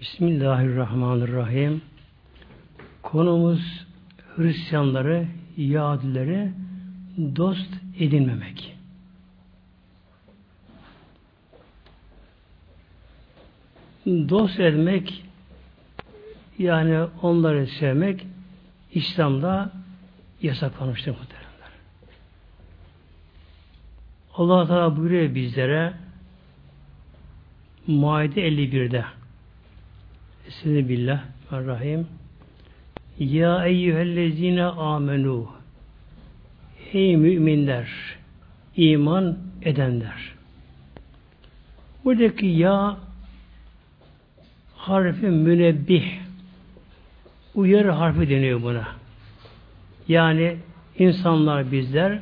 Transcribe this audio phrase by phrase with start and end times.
[0.00, 1.82] Bismillahirrahmanirrahim.
[3.02, 3.86] Konumuz
[4.36, 5.26] Hristiyanları,
[5.56, 6.52] Yahudileri
[7.36, 7.68] dost
[7.98, 8.76] edinmemek.
[14.06, 15.24] Dost etmek
[16.58, 18.26] yani onları sevmek
[18.92, 19.72] İslam'da
[20.42, 21.70] yasaklanmıştır muhteremler.
[24.34, 25.92] Allah Teala buyuruyor bizlere
[27.86, 29.19] Maide 51'de
[30.64, 31.20] Billah
[31.52, 32.06] rahim
[33.18, 35.48] Ya eyyühellezine amenu
[36.92, 37.88] Ey müminler
[38.76, 40.34] iman edenler
[42.04, 42.96] Buradaki ya
[44.76, 46.04] harfi münebbih
[47.54, 48.88] uyarı harfi deniyor buna.
[50.08, 50.56] Yani
[50.98, 52.18] insanlar bizler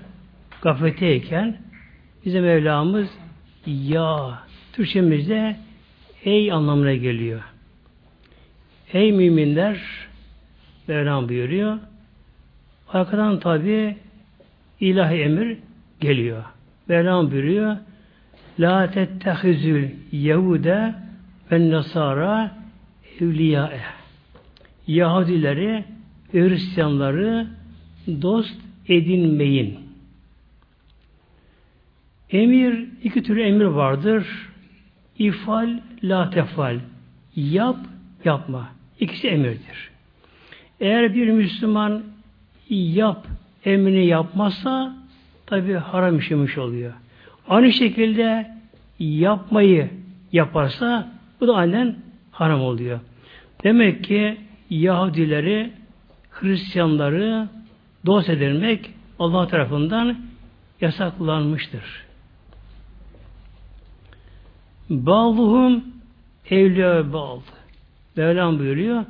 [0.63, 1.57] gafleteyken
[2.25, 3.09] bizim Mevlamız
[3.67, 4.39] ya
[4.73, 5.57] Türkçemizde
[6.25, 7.43] ey anlamına geliyor.
[8.93, 9.81] Ey müminler
[10.89, 11.79] Mevlam buyuruyor.
[12.89, 13.97] Arkadan tabi
[14.81, 15.59] ilahi emir
[16.01, 16.45] geliyor.
[16.89, 17.77] Mevlam buyuruyor.
[18.59, 20.95] La tettehizül Yehude
[21.53, 22.57] ve Nasara
[23.21, 23.81] evliyae.
[24.87, 25.85] Yahudileri,
[26.33, 27.47] Hristiyanları
[28.23, 28.57] dost
[28.89, 29.79] edinmeyin.
[32.31, 34.27] Emir, iki tür emir vardır.
[35.19, 36.81] İfal, la tefal.
[37.37, 37.77] Yap,
[38.25, 38.78] yapma.
[39.01, 39.91] İkisi emirdir.
[40.81, 42.03] Eğer bir Müslüman
[42.69, 43.27] yap
[43.65, 44.97] emrini yapmazsa
[45.47, 46.93] tabi haram işlemiş oluyor.
[47.49, 48.51] Aynı şekilde
[48.99, 49.91] yapmayı
[50.33, 51.97] yaparsa bu da aynen
[52.31, 53.01] haram oluyor.
[53.65, 54.37] Demek ki
[54.71, 55.73] Yahudileri,
[56.31, 57.49] Hristiyanları
[58.07, 60.17] dost edilmek Allah tarafından
[60.81, 62.05] yasaklanmıştır.
[64.91, 65.85] Bağluhum
[66.51, 67.58] evliya bağlı.
[68.19, 69.05] Mevlam buyuruyor.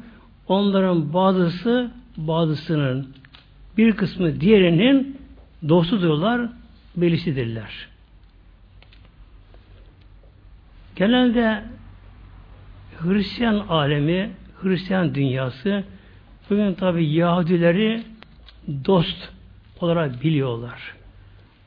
[0.49, 3.15] Onların bazısı bazısının
[3.77, 5.21] bir kısmı diğerinin
[5.69, 6.49] dostudurlar,
[6.97, 7.89] belisidirler.
[10.97, 11.65] Genelde
[12.99, 14.31] Hristiyan alemi,
[14.63, 15.85] Hristiyan dünyası
[16.51, 18.03] bugün tabi Yahudileri
[18.85, 19.29] dost
[19.81, 20.95] olarak biliyorlar.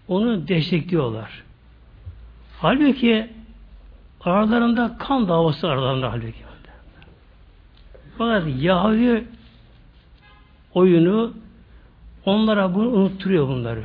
[0.07, 1.43] Onu destekliyorlar.
[2.59, 3.29] Halbuki
[4.21, 6.50] aralarında kan davası aralarında halbuki.
[8.17, 9.23] Fakat Yahudi
[10.73, 11.33] oyunu
[12.25, 13.83] onlara bunu unutturuyor bunları.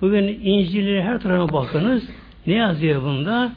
[0.00, 2.08] Bugün İncil'e her tarafa bakınız
[2.46, 3.52] ne yazıyor bunda?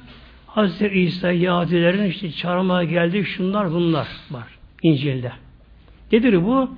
[0.47, 4.47] Hazreti İsa Yahudilerin işte çağırmaya geldi şunlar bunlar var
[4.83, 5.31] İncil'de.
[6.11, 6.69] Nedir bu?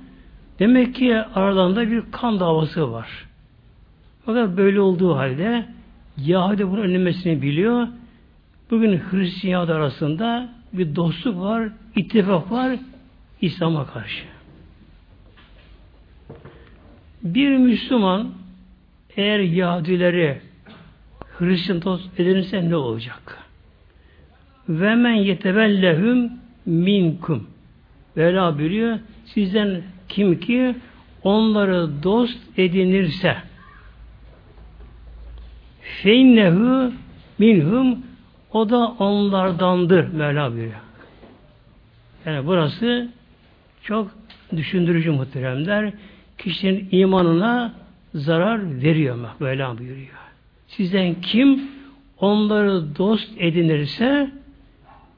[0.58, 3.08] Demek ki aralarında bir kan davası var.
[4.26, 5.66] Fakat böyle olduğu halde
[6.16, 7.88] Yahudi bunun önlemesini biliyor.
[8.70, 12.78] Bugün Hristiyan arasında bir dostluk var, ittifak var
[13.40, 14.24] İslam'a karşı.
[17.22, 18.32] Bir Müslüman
[19.16, 20.40] eğer Yahudileri
[21.38, 23.38] Hristiyan dost edinirse ne olacak?
[24.68, 26.32] Ve men yetebellehum
[26.66, 27.46] minkum.
[28.16, 28.98] Vela buyuruyor.
[29.24, 30.74] Sizden kim ki
[31.22, 33.36] onları dost edinirse
[36.02, 36.92] feinnehu
[37.38, 37.98] minhum
[38.56, 40.80] o da onlardandır Mevla buyuruyor.
[42.26, 43.08] Yani burası
[43.82, 44.10] çok
[44.56, 45.92] düşündürücü muhteremler.
[46.38, 47.74] Kişinin imanına
[48.14, 50.08] zarar veriyor Mevla buyuruyor.
[50.68, 51.62] Sizden kim
[52.20, 54.30] onları dost edinirse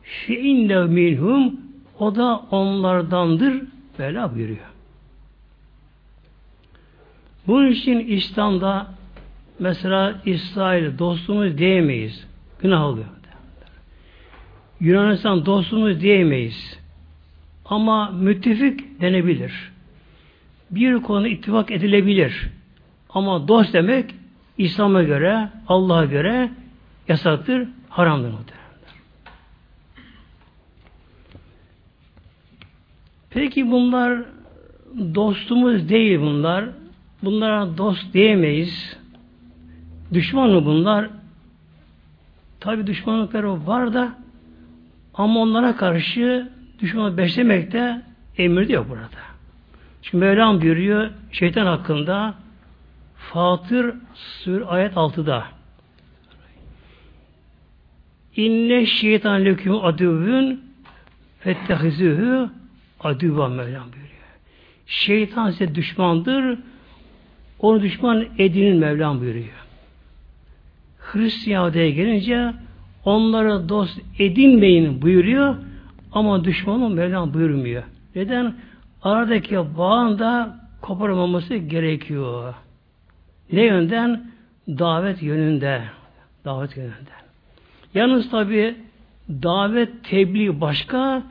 [0.03, 1.61] Fe inne minhum
[1.99, 3.63] o da onlardandır
[3.99, 4.69] Mevla buyuruyor.
[7.47, 8.87] Bunun için İslam'da
[9.59, 12.27] mesela İsrail dostumuz diyemeyiz.
[12.63, 13.18] Günah oluyor.
[14.81, 16.79] Yunanistan dostumuz diyemeyiz.
[17.65, 19.73] Ama müttefik denebilir.
[20.71, 22.49] Bir konu ittifak edilebilir.
[23.11, 24.15] Ama dost demek
[24.59, 26.51] İslam'a göre, Allah'a göre
[27.09, 28.35] yasaktır, haramdır.
[33.31, 34.25] Peki bunlar
[35.15, 36.65] dostumuz değil bunlar.
[37.23, 38.97] Bunlara dost diyemeyiz.
[40.13, 41.11] Düşman mı bunlar?
[42.61, 44.15] Tabi düşmanlıkları var da
[45.19, 46.49] ama onlara karşı
[46.79, 48.03] düşmanı beslemek de
[48.39, 49.09] emir diyor burada.
[50.03, 52.35] Çünkü Mevlam buyuruyor şeytan hakkında
[53.17, 55.45] Fatır Sur ayet 6'da
[58.37, 60.63] İnne şeytan leküm adüvün
[61.41, 62.51] fettehizühü
[63.01, 64.09] Adüva Mevlam buyuruyor.
[64.87, 66.59] Şeytan size düşmandır.
[67.59, 69.67] Onu düşman edinin Mevlam buyuruyor.
[70.99, 72.53] Hristiyan gelince
[73.09, 75.57] onlara dost edinmeyin buyuruyor.
[76.13, 77.83] Ama düşmanı Mevlam buyurmuyor.
[78.15, 78.55] Neden?
[79.03, 82.55] Aradaki bağın da koparılmaması gerekiyor.
[83.53, 84.31] Ne yönden?
[84.69, 85.83] Davet yönünde.
[86.45, 87.23] Davet yönünden.
[87.95, 88.77] Yalnız tabi
[89.29, 91.23] davet tebliğ başka,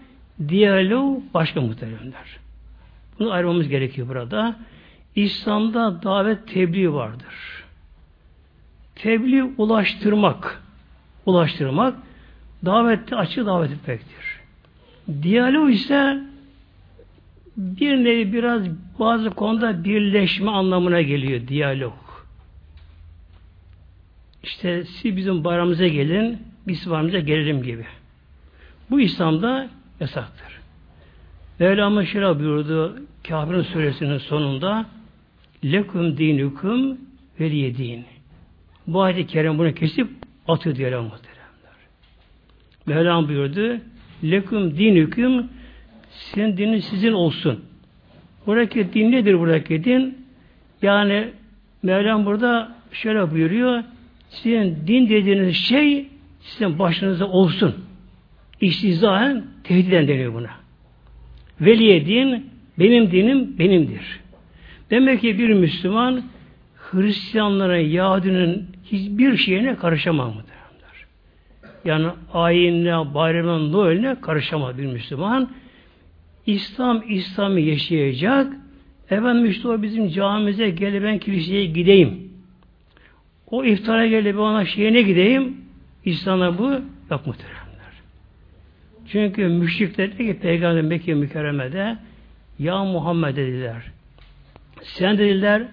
[0.47, 2.39] diyalog başka muhteremler.
[3.19, 4.55] Bunu ayrılmamız gerekiyor burada.
[5.15, 7.63] İslam'da davet tebliğ vardır.
[8.95, 10.63] Tebliğ ulaştırmak,
[11.27, 11.95] ulaştırmak,
[12.65, 14.39] davette açık davet etmektir.
[15.21, 16.19] Diyalog ise
[17.57, 18.61] bir nevi biraz
[18.99, 21.93] bazı konuda birleşme anlamına geliyor diyalog.
[24.43, 27.85] İşte siz bizim bayramımıza gelin, biz bayramımıza gelelim gibi.
[28.89, 29.69] Bu İslam'da
[29.99, 30.59] yasaktır.
[31.59, 34.85] Mevlamız şöyle buyurdu Kafirin suresinin sonunda
[35.65, 36.97] lekum dinukum
[37.39, 38.05] veliye din.
[38.87, 41.77] Bu ayet-i kerim bunu kesip atıyor diyorlar muhteremler.
[42.85, 43.77] Mevlam buyurdu
[44.23, 45.49] lekum dinukum
[46.09, 47.65] sizin dinin sizin olsun.
[48.47, 50.17] Buradaki din nedir buradaki din?
[50.81, 51.29] Yani
[51.83, 53.83] Mevlam burada şöyle buyuruyor
[54.29, 56.07] sizin din dediğiniz şey
[56.39, 57.75] sizin başınıza olsun.
[58.61, 60.49] İstizahen tehdiden deniyor buna.
[61.61, 64.19] Veliye din, benim dinim benimdir.
[64.89, 66.23] Demek ki bir Müslüman
[66.91, 70.57] Hristiyanların, Yahudinin hiçbir şeyine karışamaz mıdır?
[71.85, 75.49] Yani ayinine, bayramına, Noel'ine karışamaz bir Müslüman.
[76.45, 78.53] İslam, İslam'ı yaşayacak.
[79.09, 82.31] Efendim işte o bizim camimize gelip ben kiliseye gideyim.
[83.51, 85.57] O iftara gelip ona şeyine gideyim.
[86.05, 86.71] İslam'a bu
[87.11, 87.93] yok muhteremler.
[89.11, 91.97] Çünkü müşrikler dedi ki Peygamber Mekke mükerremede
[92.59, 93.83] Ya Muhammed dediler.
[94.81, 95.67] Sen dediler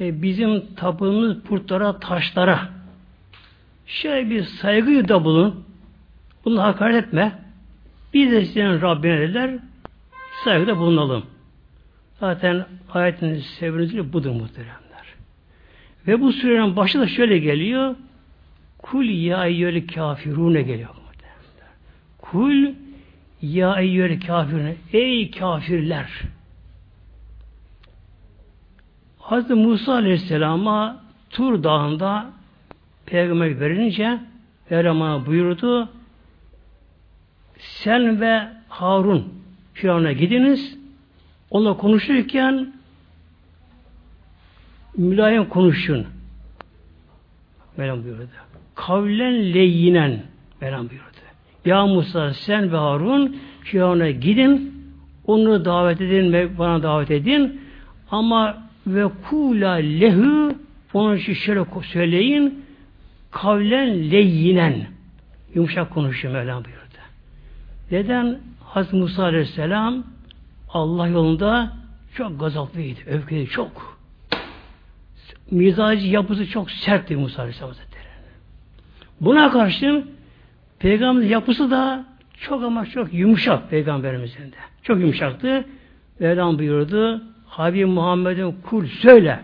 [0.00, 2.68] e, bizim tapınımız putlara, taşlara
[3.86, 5.64] şöyle bir saygı da bulun.
[6.44, 7.32] Bunu hakaret etme.
[8.14, 9.58] Biz de senin Rabbine dediler
[10.44, 11.26] saygıda bulunalım.
[12.20, 15.06] Zaten ayetin sebebiniz budur muhteremler.
[16.06, 17.96] Ve bu surenin başı da şöyle geliyor.
[18.78, 20.88] Kul ya eyyül kafirune geliyor.
[22.18, 22.74] Kul
[23.42, 24.76] ya eyyül kafirune.
[24.92, 26.08] Ey kafirler.
[29.32, 30.96] Hazreti Musa Aleyhisselam'a
[31.30, 32.30] Tur Dağı'nda
[33.06, 34.18] peygamber verince
[34.70, 35.88] Mevlam'a buyurdu
[37.58, 39.24] sen ve Harun
[39.74, 40.78] Firavun'a gidiniz
[41.50, 42.72] onunla konuşurken
[44.96, 46.06] mülayim konuşun.
[47.76, 48.28] Mevlam buyurdu.
[48.74, 50.22] Kavlen leyyinen
[50.60, 51.06] Mevlam buyurdu.
[51.64, 54.74] Ya Musa sen ve Harun Firavun'a gidin
[55.26, 57.60] onu davet edin ve bana davet edin
[58.10, 60.54] ama ve kula lehu
[60.94, 62.64] onun için şöyle söyleyin
[63.30, 64.86] kavlen leyyinen
[65.54, 66.78] yumuşak konuşuyor Mevlam buyurdu.
[67.90, 68.38] Neden?
[68.64, 70.04] Hazreti Musa Aleyhisselam
[70.68, 71.72] Allah yolunda
[72.14, 73.98] çok gazaplı öfkeli çok.
[75.50, 78.04] Mizacı yapısı çok sertti Musa Aleyhisselam Hazretleri.
[79.20, 80.10] Buna karşın
[80.78, 82.04] Peygamberin yapısı da
[82.40, 84.56] çok ama çok yumuşak Peygamberimizin de.
[84.82, 85.64] Çok yumuşaktı.
[86.18, 87.22] Mevlam buyurdu.
[87.52, 89.40] Habib Muhammed'in kul söyle.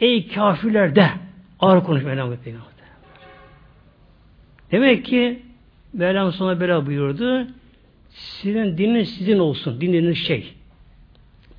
[0.00, 1.08] Ey kafirler de
[1.60, 2.66] ağır konuş Mevlam Peygamber.
[4.72, 5.42] Demek ki
[5.92, 7.46] Mevlam sonra böyle buyurdu.
[8.08, 9.80] Sizin dininiz sizin olsun.
[9.80, 10.54] Dininiz şey.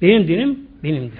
[0.01, 1.19] Benim dinim benimdir.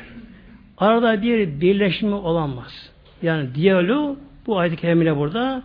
[0.78, 2.92] Arada bir birleşme olamaz.
[3.22, 5.64] Yani diyalog bu ayet-i kerimine burada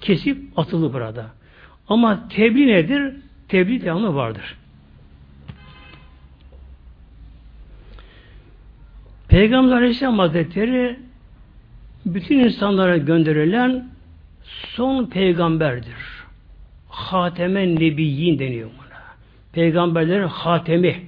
[0.00, 1.26] kesip atılı burada.
[1.88, 3.14] Ama tebliğ nedir?
[3.48, 4.56] Tebliğ devamlı vardır.
[9.38, 10.98] Peygamber Aleyhisselam Hazretleri
[12.06, 13.88] bütün insanlara gönderilen
[14.76, 15.94] son peygamberdir.
[16.88, 18.98] Hatemen Nebiyyin deniyor buna.
[19.52, 21.02] Peygamberlerin hatemi.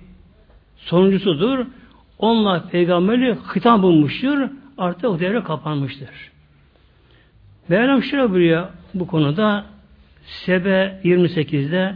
[0.76, 1.66] Sonuncusudur.
[2.18, 4.48] Onunla peygamberliği hitap bulmuştur.
[4.78, 6.30] Artık o devre kapanmıştır.
[7.68, 9.64] Mevlam şöyle buyuruyor bu konuda
[10.26, 11.94] Sebe 28'de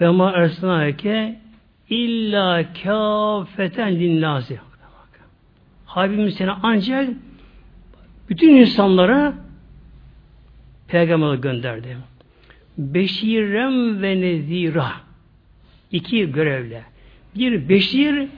[0.00, 1.43] ve ma ersenâke
[1.90, 4.58] illa kâfeten linnâsi
[5.86, 7.08] Habibimiz seni ancak
[8.28, 9.34] bütün insanlara
[10.88, 11.96] peygamber gönderdi.
[12.78, 14.92] Beşirem ve nezira
[15.92, 16.82] iki görevle.
[17.36, 18.28] Bir beşir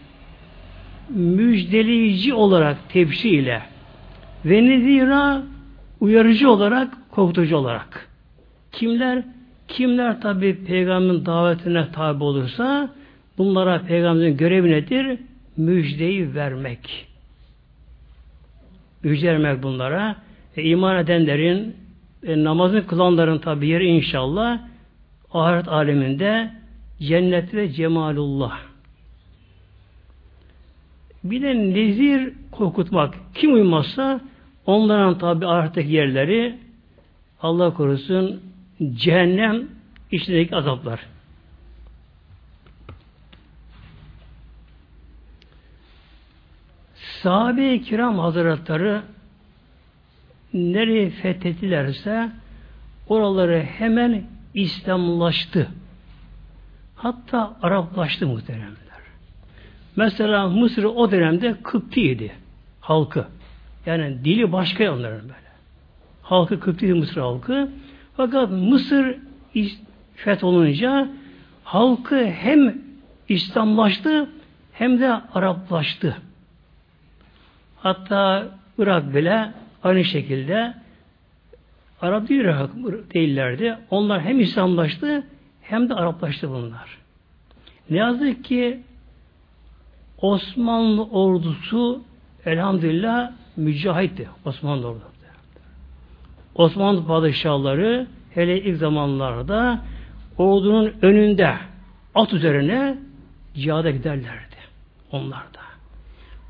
[1.08, 3.62] müjdeleyici olarak tebşiyle
[4.44, 5.42] ve nezira
[6.00, 8.08] uyarıcı olarak korkutucu olarak.
[8.72, 9.22] Kimler?
[9.68, 12.90] Kimler tabi peygamberin davetine tabi olursa
[13.38, 15.18] bunlara peygamberin görevi nedir?
[15.56, 17.06] Müjdeyi vermek.
[19.02, 20.16] Müjde vermek bunlara.
[20.56, 21.76] E, iman edenlerin,
[22.26, 24.60] e, namazını kılanların tabi yeri inşallah
[25.32, 26.50] ahiret aleminde
[27.00, 28.58] cennet ve cemalullah.
[31.24, 33.14] Bir de nezir korkutmak.
[33.34, 34.20] Kim uymazsa
[34.66, 36.58] onların tabi ahiretteki yerleri
[37.42, 38.40] Allah korusun
[38.94, 39.68] cehennem
[40.12, 41.00] içindeki azaplar.
[47.26, 49.00] Sahabe-i kiram hazretleri
[50.54, 52.30] nereyi fethettilerse
[53.08, 54.22] oraları hemen
[54.54, 55.68] İslamlaştı.
[56.96, 58.76] Hatta Araplaştı muhteremler.
[59.96, 62.32] Mesela Mısır o dönemde Kıptiydi
[62.80, 63.26] halkı.
[63.86, 65.52] Yani dili başka onların böyle.
[66.22, 67.70] Halkı Kıptiydi Mısır halkı.
[68.16, 69.16] Fakat Mısır
[70.14, 71.08] fetholunca
[71.64, 72.78] halkı hem
[73.28, 74.30] İslamlaştı
[74.72, 76.16] hem de Araplaştı.
[77.86, 79.52] Hatta Irak bile
[79.82, 80.74] aynı şekilde
[82.00, 82.44] Arap değil,
[83.14, 83.78] değillerdi.
[83.90, 85.26] Onlar hem İslamlaştı
[85.62, 86.98] hem de Araplaştı bunlar.
[87.90, 88.82] Ne yazık ki
[90.18, 92.02] Osmanlı ordusu
[92.46, 94.28] elhamdülillah mücahitti.
[94.44, 95.06] Osmanlı ordusu.
[96.54, 99.80] Osmanlı padişahları hele ilk zamanlarda
[100.38, 101.54] ordunun önünde
[102.14, 102.98] at üzerine
[103.54, 104.56] cihada giderlerdi.
[105.12, 105.65] Onlar da.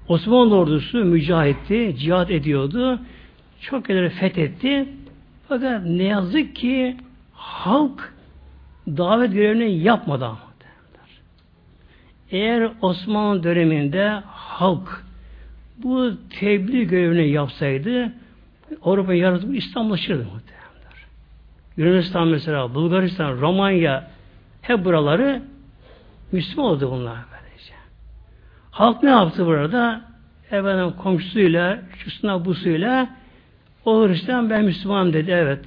[0.09, 3.01] Osmanlı ordusu mücahitti, cihat ediyordu.
[3.61, 4.89] Çok yerleri fethetti.
[5.49, 6.97] Fakat ne yazık ki
[7.33, 8.15] halk
[8.87, 10.47] davet görevini yapmadı ama.
[12.31, 15.05] Eğer Osmanlı döneminde halk
[15.79, 18.13] bu tebliğ görevini yapsaydı
[18.83, 21.07] Avrupa yarısı İslamlaşırdı muhtemelenler.
[21.77, 24.11] Yunanistan mesela, Bulgaristan, Romanya
[24.63, 25.43] hep buraları
[26.33, 27.36] Müslüman oldu bunlar.
[28.77, 30.01] Halk ne yaptı burada?
[30.51, 33.09] Efendim komşusuyla, şusuna busuyla
[33.85, 35.31] o Hristiyan ben Müslüman dedi.
[35.31, 35.65] Evet.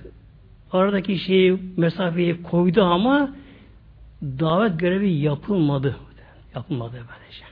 [0.71, 3.29] Aradaki şeyi, mesafeyi koydu ama
[4.21, 5.95] davet görevi yapılmadı.
[6.55, 7.45] Yapılmadı böylece.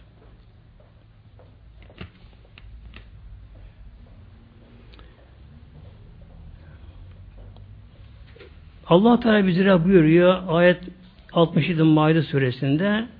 [8.88, 10.84] Allah Teala bizlere buyuruyor ayet
[11.34, 13.17] 67 Maide suresinde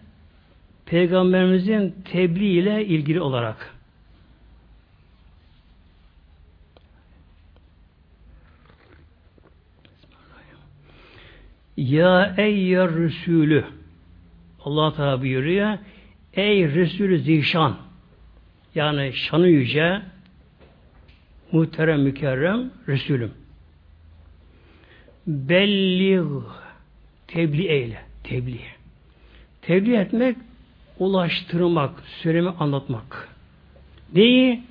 [0.90, 3.74] Peygamberimizin tebliğ ile ilgili olarak
[11.78, 13.66] Ya eyyar Resulü
[14.64, 15.78] Allah Teala buyuruyor
[16.34, 17.78] Ey Resulü Zişan
[18.76, 20.02] yani şanı yüce
[21.52, 23.32] muhterem mükerrem Resulüm
[25.28, 26.24] belliğ
[27.28, 28.02] tebliğ eyle.
[28.24, 28.60] Tebliğ.
[29.62, 30.38] Tebliğ etmek
[31.00, 33.30] ulaştırmak, söylemi anlatmak.
[34.14, 34.64] Neyi?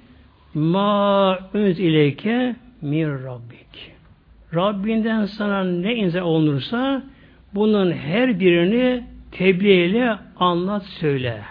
[0.54, 3.92] Ma üz ileyke mir rabbik.
[4.54, 7.02] Rabbinden sana ne inzal olunursa
[7.54, 11.42] bunun her birini tebliğ ile anlat söyle.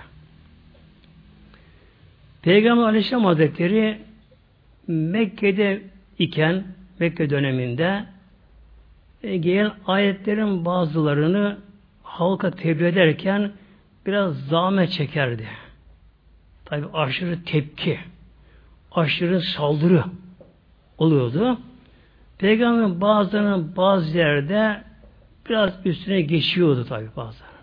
[2.41, 3.97] Peygamber Aleyhisselam Hazretleri
[4.87, 5.81] Mekke'de
[6.19, 6.63] iken
[6.99, 8.05] Mekke döneminde
[9.23, 11.57] e, gelen ayetlerin bazılarını
[12.03, 13.51] halka tebliğ ederken
[14.05, 15.47] biraz zahmet çekerdi.
[16.65, 17.99] Tabi aşırı tepki,
[18.91, 20.03] aşırı saldırı
[20.97, 21.57] oluyordu.
[22.37, 24.83] Peygamberin bazılarının bazı yerde
[25.49, 27.55] biraz üstüne geçiyordu tabi bazılarını.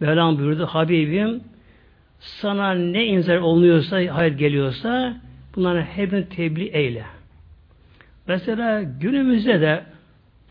[0.00, 1.44] Mevlam buyurdu, Habibim
[2.18, 5.16] sana ne inzar oluyorsa, hayır geliyorsa
[5.56, 7.04] bunların hepsini tebliğ eyle.
[8.26, 9.84] Mesela günümüzde de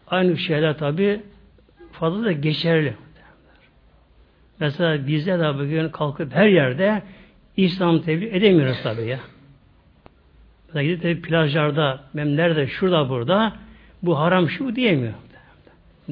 [0.09, 1.21] Aynı şeyler tabi
[1.91, 2.93] fazla da geçerli.
[4.59, 7.01] Mesela bizde de bugün kalkıp her yerde
[7.57, 9.19] İslam tebliğ edemiyoruz tabi ya.
[10.67, 13.53] Mesela gidip de plajlarda, ben nerede, şurada, burada
[14.03, 15.13] bu haram şu diyemiyor.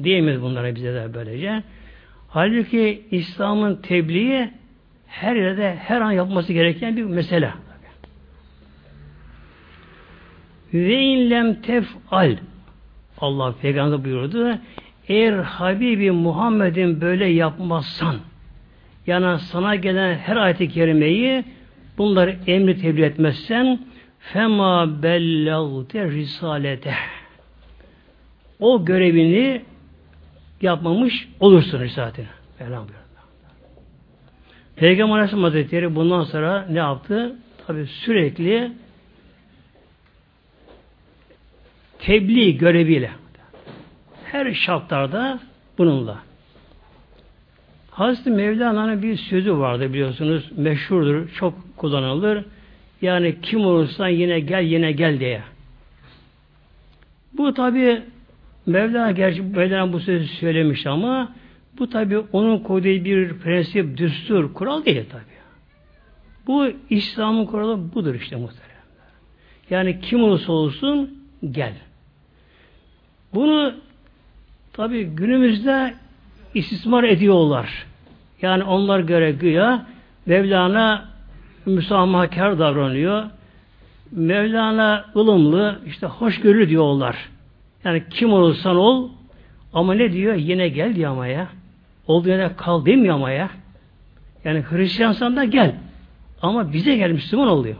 [0.02, 1.62] Diyemiyoruz bunlara bize de böylece.
[2.28, 4.50] Halbuki İslam'ın tebliği
[5.06, 7.52] her yerde her an yapması gereken bir mesele.
[10.74, 12.36] Ve inlem tef'al
[13.18, 14.58] Allah peygamber buyurdu.
[15.08, 18.16] Eğer Habibi Muhammed'in böyle yapmazsan
[19.08, 21.44] yani sana gelen her ayet-i kerimeyi
[21.98, 23.80] bunları emri tebliğ etmezsen
[24.18, 26.94] fema bellagte risalete
[28.60, 29.62] o görevini
[30.62, 32.26] yapmamış olursun risaletini.
[34.76, 37.36] Peygamber Aleyhisselam Hazretleri bundan sonra ne yaptı?
[37.66, 38.72] Tabi sürekli
[41.98, 43.10] tebliğ göreviyle.
[44.24, 45.40] Her şartlarda
[45.78, 46.27] bununla.
[47.98, 50.50] Hazreti Mevlana'nın bir sözü vardı biliyorsunuz.
[50.56, 51.28] Meşhurdur.
[51.28, 52.44] Çok kullanılır.
[53.02, 55.42] Yani kim olursan yine gel yine gel diye.
[57.32, 58.02] Bu tabi
[58.66, 61.32] Mevla gerçi Mevlana bu sözü söylemiş ama
[61.78, 65.22] bu tabi onun koyduğu bir prensip, düstur, kural değil tabi.
[66.46, 68.82] Bu İslam'ın kuralı budur işte muhterem.
[69.70, 71.18] Yani kim olursa olsun
[71.50, 71.74] gel.
[73.34, 73.74] Bunu
[74.72, 75.94] tabi günümüzde
[76.58, 77.86] istismar ediyorlar.
[78.42, 79.86] Yani onlar göre güya
[80.26, 81.08] Mevlana
[81.66, 83.24] müsamahakar davranıyor.
[84.12, 87.16] Mevlana ılımlı, işte hoşgörülü diyorlar.
[87.84, 89.10] Yani kim olursan ol
[89.72, 90.34] ama ne diyor?
[90.34, 91.48] Yine gel diyor ama ya.
[92.06, 93.50] Olduğu yere kal demiyor ama ya.
[94.44, 95.74] Yani Hristiyansan da gel.
[96.42, 97.76] Ama bize gel Müslüman oluyor.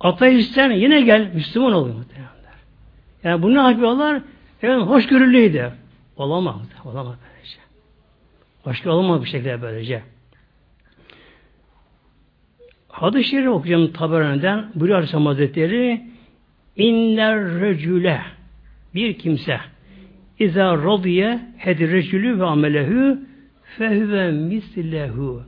[0.00, 1.94] Ateistsen yine gel Müslüman oluyor.
[3.24, 4.22] Yani bunu ne yapıyorlar?
[4.62, 5.72] Evet hoşgörülüydü.
[6.16, 6.56] Olamaz.
[6.84, 7.58] Olamaz böylece.
[8.66, 10.02] Başka olamaz bir şekilde böylece.
[12.88, 16.02] Hadis-i Şerif okuyacağım Taberani'den buyuruyor Aleyhisselam Hazretleri
[16.76, 18.20] İnner recüle
[18.94, 19.60] bir kimse
[20.38, 23.18] İza radiye hedrecülü ve amelehü
[23.78, 25.42] fehüve mislehu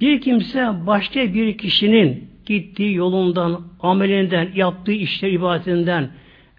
[0.00, 6.10] bir kimse başka bir kişinin gittiği yolundan, amelinden, yaptığı işler, ibadetinden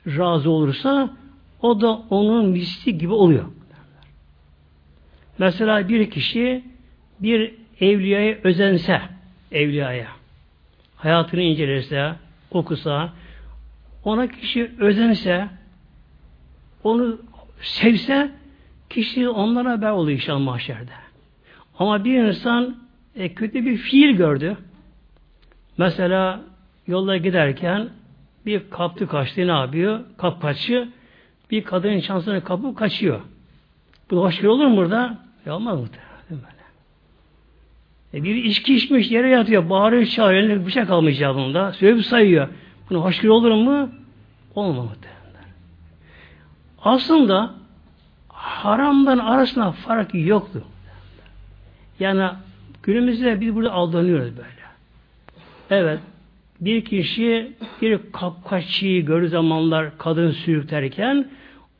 [0.07, 1.17] razı olursa
[1.63, 3.45] o da onun misli gibi oluyor.
[5.37, 6.63] Mesela bir kişi
[7.19, 9.01] bir evliyaya özense,
[9.51, 10.07] evliyaya,
[10.95, 12.15] hayatını incelerse,
[12.51, 13.13] okusa,
[14.03, 15.47] ona kişi özense,
[16.83, 17.21] onu
[17.61, 18.31] sevse,
[18.89, 20.91] kişi onlara haber oluyor inşallah mahşerde.
[21.79, 22.77] Ama bir insan
[23.15, 24.57] e, kötü bir fiil gördü.
[25.77, 26.41] Mesela
[26.87, 27.89] yolda giderken
[28.45, 29.99] bir kaptı kaçtı ne yapıyor?
[30.17, 30.87] Kap kaçıyor.
[31.53, 33.21] Bir kadının şansını kapıp kaçıyor.
[34.11, 35.17] Bu hoş olur mu burada?
[35.45, 35.87] Ya olmaz mı?
[38.13, 39.69] E bir içki içmiş yere yatıyor.
[39.69, 40.43] Bağırıyor çağırıyor.
[40.43, 41.73] Elinde şey kalmış bunda.
[41.73, 42.47] Söyleyip sayıyor.
[42.89, 43.89] Bunu hoş olur mu?
[44.55, 45.49] Olmaz muhtemelen.
[46.81, 47.53] Aslında
[48.29, 50.63] haramdan arasında fark yoktu.
[51.99, 52.29] Yani
[52.83, 54.63] günümüzde biz burada aldanıyoruz böyle.
[55.69, 55.99] Evet,
[56.61, 57.51] bir kişi
[57.81, 61.29] bir kapkaççıyı görür zamanlar kadın sürüklerken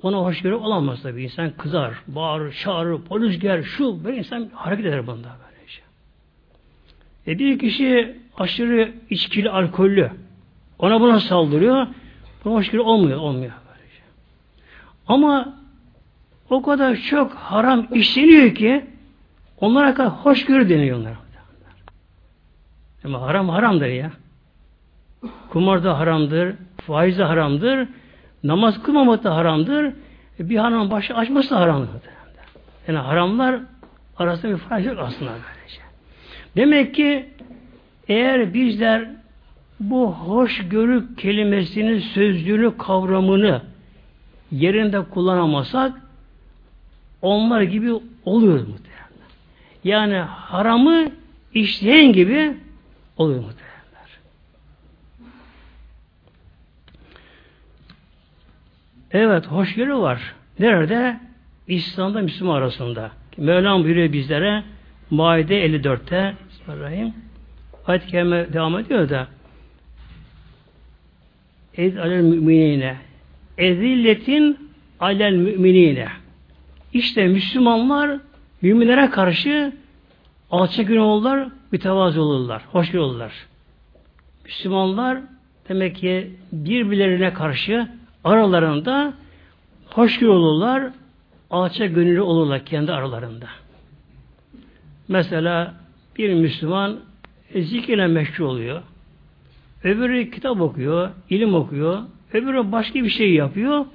[0.03, 1.23] ona hoşgörü olamaz tabi.
[1.23, 5.81] İnsan kızar, bağırır, çağırır, polis gel, şu, böyle insan hareket eder bunda böylece.
[7.27, 10.11] E bir kişi aşırı içkili, alkollü,
[10.79, 11.87] ona buna saldırıyor,
[12.45, 14.01] buna hoşgörü olmuyor, olmuyor böylece.
[15.07, 15.53] Ama
[16.49, 18.85] o kadar çok haram işleniyor ki
[19.59, 21.23] onlara kadar hoşgörü deniyor onlara.
[23.03, 24.11] Ama haram haramdır ya.
[25.49, 27.87] Kumar da haramdır, faiz de haramdır,
[28.43, 29.85] namaz kılmamak da haramdır,
[30.39, 31.89] e, bir hanımın başı açması da haramdır.
[32.87, 33.59] Yani haramlar
[34.17, 35.81] arasında bir fark yok aslında böylece.
[36.55, 37.29] Demek ki
[38.07, 39.09] eğer bizler
[39.79, 43.61] bu hoşgörü kelimesinin sözcüğünü, kavramını
[44.51, 46.01] yerinde kullanamasak
[47.21, 47.93] onlar gibi
[48.25, 49.03] oluyoruz muhtemelen.
[49.83, 51.07] Yani haramı
[51.53, 52.57] işleyen gibi
[53.17, 53.62] oluyor muhtemelen.
[59.13, 60.35] Evet, hoşgörü var.
[60.59, 61.19] Nerede?
[61.67, 63.11] İslam'da Müslüman arasında.
[63.37, 64.63] Mevlam buyuruyor bizlere
[65.09, 67.13] Maide 54'te Bismillahirrahmanirrahim
[67.87, 69.27] ayet-i kerime devam ediyor da
[71.77, 72.97] Ez alel müminine
[73.57, 76.07] ezilletin alel müminine
[76.93, 78.19] İşte Müslümanlar
[78.61, 79.73] müminlere karşı
[80.51, 83.33] alçak gün olurlar, mütevazı olurlar, hoşgörü olurlar.
[84.45, 85.17] Müslümanlar
[85.69, 87.87] demek ki birbirlerine karşı
[88.23, 89.13] aralarında
[89.85, 90.91] hoşgörü olurlar,
[91.49, 93.47] alçak gönüllü olurlar kendi aralarında.
[95.07, 95.73] Mesela
[96.17, 96.99] bir Müslüman
[97.55, 98.81] zikirle meşgul oluyor.
[99.83, 102.01] Öbürü kitap okuyor, ilim okuyor.
[102.33, 103.85] Öbürü başka bir şey yapıyor.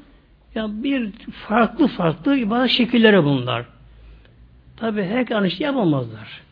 [0.54, 1.12] Ya bir
[1.48, 3.66] farklı farklı ibadet şekilleri bunlar.
[4.76, 6.42] Tabi her aynı yapamazlar.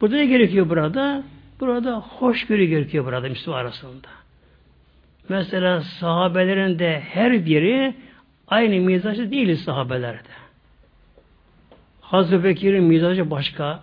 [0.00, 1.22] Burada ne gerekiyor burada?
[1.60, 4.08] Burada hoşgörü gerekiyor burada Müslüman arasında.
[5.28, 7.94] Mesela sahabelerin de her biri
[8.48, 10.28] aynı mizacı değil sahabelerde.
[12.00, 13.80] Hazreti Bekir'in mizacı başka,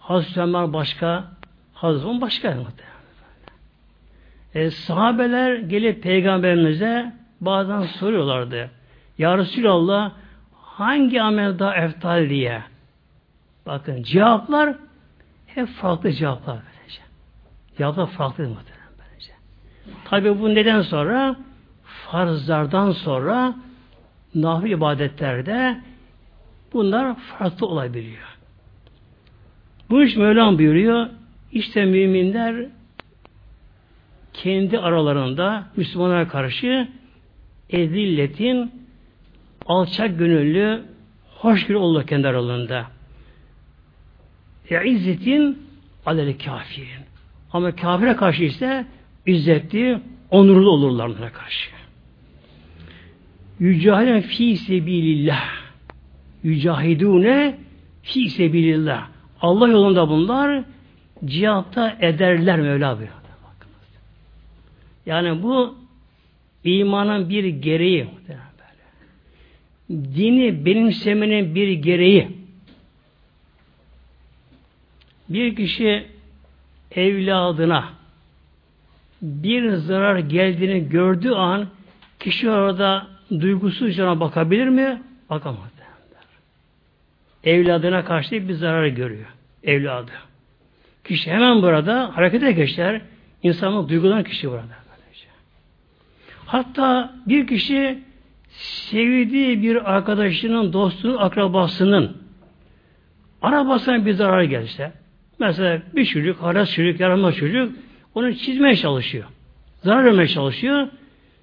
[0.00, 1.24] Hazreti Ömer başka,
[1.74, 2.56] Hazreti Ömer başka.
[4.54, 8.70] E, sahabeler gelip peygamberimize bazen soruyorlardı.
[9.18, 10.12] Ya Resulallah
[10.62, 12.62] hangi amel daha eftal diye.
[13.66, 14.76] Bakın cevaplar
[15.46, 17.00] hep farklı cevaplar böylece.
[17.78, 18.73] Cevaplar farklı böylece.
[20.04, 21.36] Tabi bu neden sonra
[21.84, 23.56] farzlardan sonra
[24.34, 25.80] nafile ibadetlerde
[26.72, 28.38] bunlar farklı olabiliyor.
[29.90, 31.06] Bu iş Mevlam buyuruyor.
[31.52, 32.66] İşte müminler
[34.32, 36.88] kendi aralarında Müslümanlara karşı
[37.70, 38.72] ezilletin
[39.66, 40.82] alçak gönüllü,
[41.34, 42.86] hoşgörü olur kendi aralarında.
[44.84, 45.62] İzzetin
[46.06, 47.04] alel kafirin.
[47.52, 48.86] Ama kafire karşı ise
[49.26, 49.98] izzetli,
[50.30, 51.70] onurlu olurlar onlara karşı.
[53.58, 55.44] Yücahiden fi sebilillah.
[56.42, 57.58] Yücahidune
[58.02, 59.08] fi sebilillah.
[59.40, 60.64] Allah yolunda bunlar
[61.24, 63.14] cihatta ederler Mevla buyuruyor.
[65.06, 65.74] Yani bu
[66.64, 68.06] imanın bir gereği.
[69.90, 72.28] Dini benimsemenin bir gereği.
[75.28, 76.06] Bir kişi
[76.90, 78.03] evladına
[79.24, 81.66] bir zarar geldiğini gördüğü an
[82.20, 85.02] kişi orada duygusuzca bakabilir mi?
[85.30, 85.74] Bakamaz.
[87.44, 89.26] Evladına karşı bir zarar görüyor.
[89.62, 90.10] Evladı.
[91.04, 93.00] Kişi hemen burada harekete geçer.
[93.42, 94.84] İnsanın duygulan kişi burada.
[96.46, 97.98] Hatta bir kişi
[98.50, 102.16] sevdiği bir arkadaşının, dostunun, akrabasının
[103.42, 104.92] arabasına bir zarar gelse,
[105.38, 107.72] mesela bir çocuk, haras çocuk, yaramaz çocuk,
[108.14, 109.24] onu çizmeye çalışıyor.
[109.82, 110.88] Zarar vermeye çalışıyor.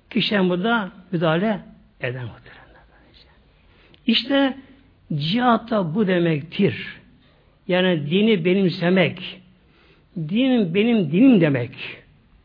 [0.09, 1.59] Kişi burada müdahale
[2.01, 2.27] eden
[4.07, 4.57] İşte
[5.13, 7.01] cihatta bu demektir.
[7.67, 9.41] Yani dini benimsemek,
[10.17, 11.71] din benim dinim demek,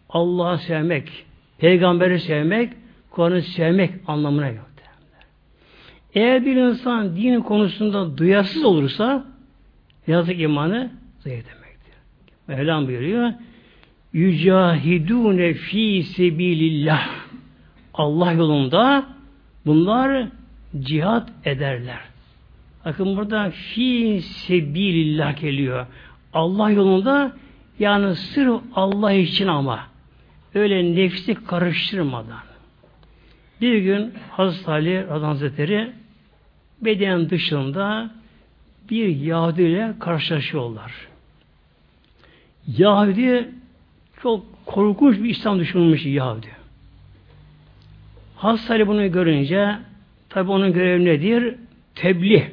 [0.09, 1.25] Allah'ı sevmek,
[1.59, 2.73] peygamberi sevmek,
[3.11, 4.67] Kur'an'ı sevmek anlamına yok.
[6.17, 9.25] Eğer bir insan din konusunda duyarsız olursa
[10.07, 11.95] yazık imanı zayıf demektir.
[12.49, 13.33] Mevlam buyuruyor
[14.17, 17.09] yücahidune fi sebilillah
[17.95, 19.07] Allah yolunda
[19.67, 20.29] bunlar
[20.79, 22.01] cihat ederler.
[22.85, 25.87] Bakın burada fi sebilillah geliyor.
[26.33, 27.33] Allah yolunda
[27.79, 29.81] yani sırf Allah için ama
[30.55, 32.47] öyle nefsi karıştırmadan.
[33.61, 35.93] Bir gün Hazreti Ali Radhan
[36.81, 38.11] beden dışında
[38.91, 40.93] bir Yahudi ile karşılaşıyorlar.
[42.79, 43.49] Yahudi
[44.23, 46.47] çok korkunç bir İslam düşünülmüş Yahudi.
[48.37, 49.77] Hazreti bunu görünce
[50.29, 51.55] tabi onun görevi nedir?
[51.95, 52.51] Tebliğ.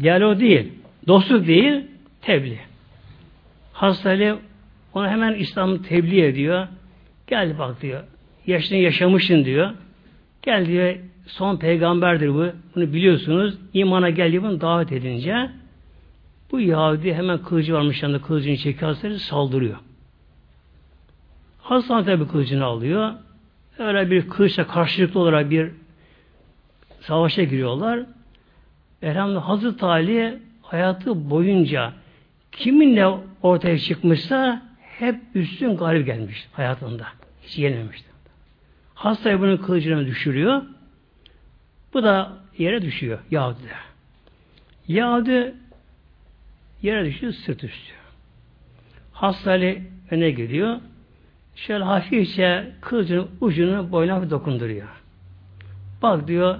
[0.00, 0.72] Diyalog değil.
[1.06, 1.84] Dostluk değil.
[2.22, 2.58] Tebliğ.
[3.72, 4.34] Hazreti
[4.94, 6.68] ona hemen İslam'ı tebliğ ediyor.
[7.26, 8.04] Gel bak diyor.
[8.46, 9.70] Yaşını yaşamışsın diyor.
[10.42, 10.94] Gel diyor.
[11.26, 12.46] Son peygamberdir bu.
[12.74, 13.58] Bunu biliyorsunuz.
[13.74, 15.50] İmana geldi bunu davet edince
[16.52, 19.76] bu Yahudi hemen kılıcı varmış yanında kılıcını çekiyor saldırıyor.
[21.68, 23.14] Hasan tabi kılıcını alıyor.
[23.78, 25.70] Öyle bir kılıçla karşılıklı olarak bir
[27.00, 28.00] savaşa giriyorlar.
[29.02, 31.92] Elhamdülillah Hazreti Ali hayatı boyunca
[32.52, 33.06] kiminle
[33.42, 37.06] ortaya çıkmışsa hep üstün galip gelmiş hayatında.
[37.42, 38.08] Hiç yenilmemişti.
[38.94, 40.62] Hastayı bunun kılıcını düşürüyor.
[41.94, 43.58] Bu da yere düşüyor Yahudi.
[44.88, 45.54] Yahudi
[46.82, 47.92] yere düşüyor sırt üstü.
[49.12, 50.80] Hastayı öne gidiyor.
[51.66, 54.88] Şöyle hafifçe kılıcın ucunu boyuna dokunduruyor.
[56.02, 56.58] Bak diyor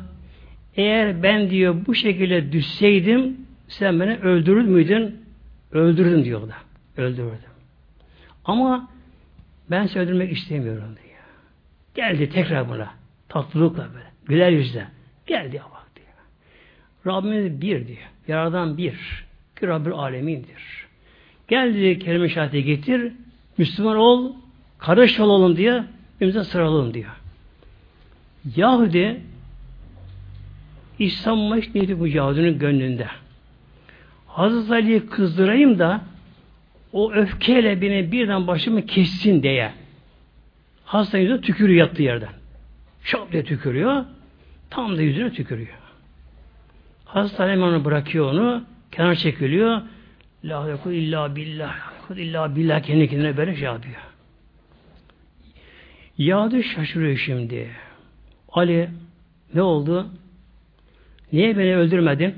[0.76, 3.36] eğer ben diyor bu şekilde düşseydim
[3.68, 5.16] sen beni öldürür müydün?
[5.72, 6.54] Öldürdün diyor da.
[7.02, 7.50] Öldürürdüm.
[8.44, 8.88] Ama
[9.70, 11.18] ben seni öldürmek istemiyorum diyor.
[11.94, 12.90] Geldi tekrar buna.
[13.28, 14.06] Tatlılıkla böyle.
[14.26, 14.88] Güler yüzle.
[15.26, 16.08] Geldi bak diyor.
[17.06, 18.10] Rabbimiz bir diyor.
[18.28, 19.24] Yaradan bir.
[19.60, 20.86] Ki Rabbül Alemin'dir.
[21.48, 23.12] Geldi kelime şahidi getir.
[23.58, 24.32] Müslüman ol.
[24.78, 27.10] Kardeş olalım diye birbirimize sıralalım diyor.
[28.56, 29.20] Yahudi
[30.98, 33.06] İslam'mış neydi bu Yahudinin gönlünde?
[34.26, 36.00] Hazreti Ali'yi kızdırayım da
[36.92, 39.72] o öfkeyle beni birden başımı kessin diye.
[40.84, 42.28] Hasta yüzüne tükürüyor yattığı yerden.
[43.04, 44.04] Şap diye tükürüyor.
[44.70, 45.78] Tam da yüzüne tükürüyor.
[47.04, 48.64] Hasta Ali onu bırakıyor onu.
[48.92, 49.80] Kenar çekiliyor.
[50.44, 51.74] La yakul illa billah.
[52.16, 54.07] illa billah kendi kendine böyle şey yapıyor.
[56.18, 57.70] Yahudi şaşırıyor şimdi.
[58.52, 58.90] Ali
[59.54, 60.10] ne oldu?
[61.32, 62.34] Niye beni öldürmedin?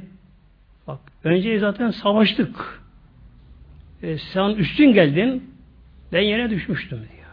[0.87, 2.81] Bak önce zaten savaştık.
[4.03, 5.55] E, sen üstün geldin.
[6.13, 7.27] Ben yere düşmüştüm diyor.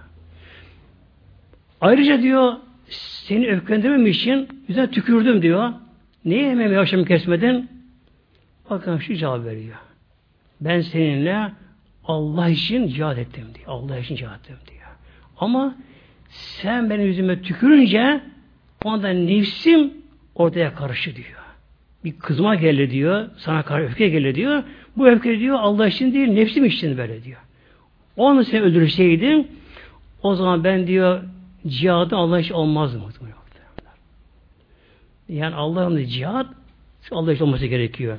[1.81, 2.53] Ayrıca diyor
[2.89, 5.73] seni öfkelendirmem için yüzüne tükürdüm diyor.
[6.25, 7.69] Niye hemen yaşamı kesmedin?
[8.69, 9.77] Bakın şu cevap veriyor.
[10.61, 11.51] Ben seninle
[12.03, 13.67] Allah için cihad ettim diyor.
[13.67, 14.89] Allah için cihad ettim diyor.
[15.37, 15.75] Ama
[16.29, 18.21] sen benim yüzüme tükürünce
[18.83, 19.93] onda nefsim
[20.35, 21.27] ortaya karışı diyor.
[22.03, 23.29] Bir kızma geldi diyor.
[23.37, 24.63] Sana karşı öfke geldi diyor.
[24.97, 27.39] Bu öfke diyor Allah için değil nefsim için böyle diyor.
[28.17, 29.47] Onu sen öldürseydim
[30.23, 31.23] o zaman ben diyor
[31.67, 32.99] cihadı Allah için olmazdı.
[35.29, 36.47] Yani Allah'ın cihat
[37.11, 38.17] Allah için olması gerekiyor.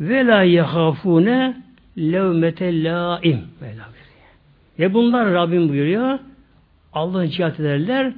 [0.00, 1.62] Ve la yehafune
[1.98, 3.40] levmete laim.
[4.78, 6.18] Ve bunlar Rabbim buyuruyor.
[6.94, 8.12] Allah'ın cihat ederler.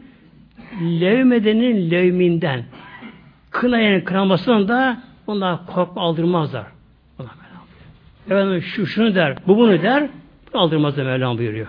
[0.82, 2.64] Levmedenin levminden.
[3.50, 6.66] Kınayanın kınamasından da bunlar korkma aldırmazlar.
[8.26, 10.08] Efendim şu şunu der, bu bunu der,
[10.54, 11.66] aldırmaz da Mevlam buyuruyor.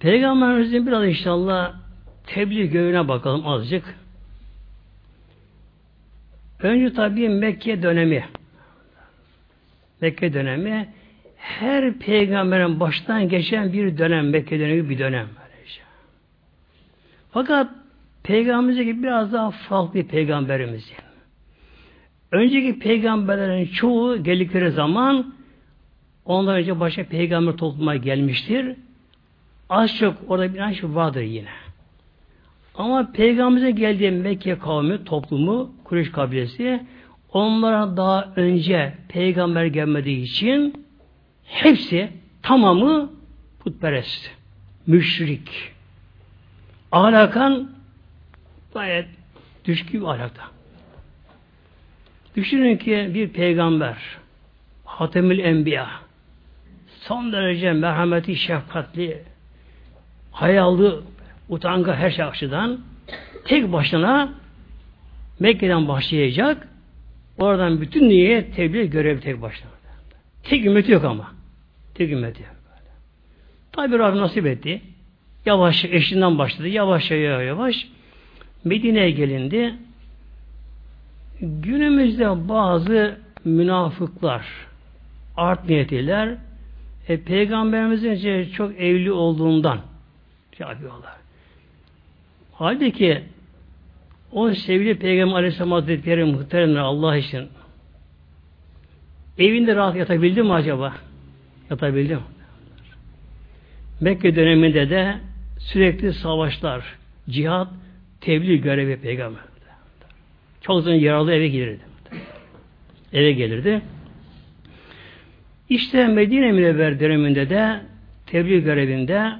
[0.00, 1.72] Peygamberimizin biraz inşallah
[2.26, 3.84] tebliğ göğüne bakalım azıcık.
[6.66, 8.24] Önce tabi Mekke dönemi.
[10.00, 10.88] Mekke dönemi
[11.36, 15.28] her peygamberin baştan geçen bir dönem, Mekke dönemi bir dönem.
[17.30, 17.70] Fakat
[18.22, 20.92] peygamberimiz gibi biraz daha farklı bir peygamberimiz.
[22.32, 25.34] Önceki peygamberlerin çoğu geldikleri zaman
[26.24, 28.76] ondan önce başka peygamber topluma gelmiştir.
[29.68, 31.48] Az çok orada bir inanç vardır yine.
[32.74, 36.86] Ama Peygamberimize geldiği Mekke kavmi, toplumu, Kureyş kabilesi
[37.32, 40.86] onlara daha önce peygamber gelmediği için
[41.44, 43.12] hepsi tamamı
[43.60, 44.30] putperest,
[44.86, 45.72] müşrik.
[46.92, 47.70] Ahlakan
[48.74, 49.08] gayet
[49.64, 50.42] düşkün bir ahlakta.
[52.36, 53.96] Düşünün ki bir peygamber,
[54.84, 55.88] Hatemül Enbiya,
[57.00, 59.22] son derece merhameti, şefkatli,
[60.32, 61.02] hayallı,
[61.48, 62.80] utanga her şey açıdan
[63.44, 64.45] tek başına
[65.40, 66.68] Mekke'den başlayacak.
[67.38, 69.70] Oradan bütün niye tebliğ görevi tek başına.
[70.42, 71.32] Tek ümmeti yok ama.
[71.94, 72.56] Tek ümmeti yok.
[73.72, 74.80] Tabi Rabbim nasip etti.
[75.46, 76.68] Yavaş eşinden başladı.
[76.68, 77.88] Yavaş yavaş yavaş
[78.64, 79.74] Medine'ye gelindi.
[81.40, 84.46] Günümüzde bazı münafıklar
[85.36, 86.36] art niyetiler
[87.08, 89.80] e, peygamberimizin çok evli olduğundan
[90.58, 91.12] şey yapıyorlar.
[92.52, 93.22] Halbuki
[94.32, 97.48] o sevgili Peygamber Aleyhisselam Hazretleri muhteremler Allah için
[99.38, 100.94] evinde rahat yatabildi mi acaba?
[101.70, 102.20] Yatabildi mi?
[104.00, 105.14] Mekke döneminde de
[105.58, 106.84] sürekli savaşlar,
[107.30, 107.68] cihat,
[108.20, 109.42] tebliğ görevi peygamber.
[110.60, 111.80] Çok zaman yaralı eve gelirdi.
[113.12, 113.82] Eve gelirdi.
[115.68, 117.80] İşte Medine Münevver döneminde de
[118.26, 119.32] tebliğ görevinde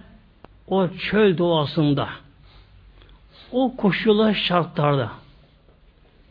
[0.67, 2.09] o çöl doğasında
[3.53, 5.11] o koşullar şartlarda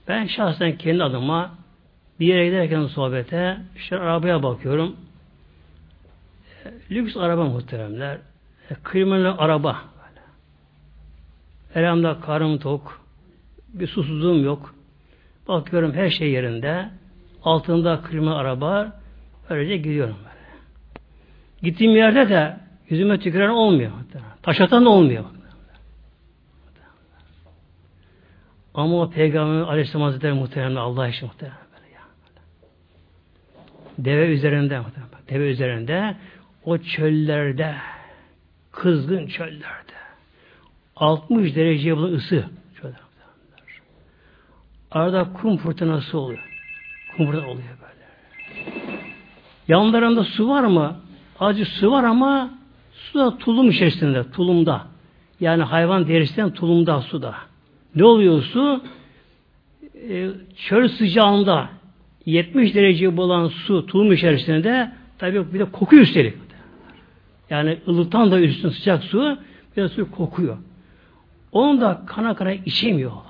[0.08, 1.52] ben şahsen kendi adıma
[2.20, 4.96] bir yere giderken sohbete işte arabaya bakıyorum.
[6.92, 8.18] Lüks araba muhteremler.
[8.84, 9.82] Kıymalı araba.
[11.76, 13.02] Elimde karım tok.
[13.74, 14.76] Bir susuzluğum yok.
[15.48, 16.90] Bakıyorum her şey yerinde.
[17.44, 19.00] Altında klima araba.
[19.50, 20.60] Böylece gidiyorum böyle.
[21.62, 22.58] Gittiğim yerde de
[22.90, 23.92] yüzüme tüküren olmuyor.
[24.44, 25.26] Taş atan olmuyor.
[28.76, 31.54] Ama o Peygamber Aleyhisselam Hazretleri muhteremler Allah için muhterem.
[31.94, 32.02] Ya.
[33.98, 35.08] Deve üzerinde muhterem.
[35.30, 36.16] Deve üzerinde
[36.66, 37.76] o çöllerde
[38.72, 39.96] kızgın çöllerde
[40.96, 42.46] 60 dereceye bulan ısı.
[44.92, 46.50] Arada kum fırtınası oluyor.
[47.18, 48.06] Kum fırtınası oluyor böyle.
[49.68, 51.00] Yanlarında su var mı?
[51.40, 52.50] Acı su var ama
[52.94, 54.88] su da tulum içerisinde, tulumda.
[55.40, 57.36] Yani hayvan derisinden tulumda suda.
[57.96, 58.84] Ne oluyor su?
[60.10, 61.70] Ee, çöl sıcağında
[62.26, 66.34] 70 derece bulan su tulum içerisinde tabi bir de kokuyor üstelik.
[67.50, 69.38] Yani ılıktan da üstün sıcak su
[69.78, 70.58] bir de su kokuyor.
[71.52, 73.26] Onu da kana kana içemiyorlar.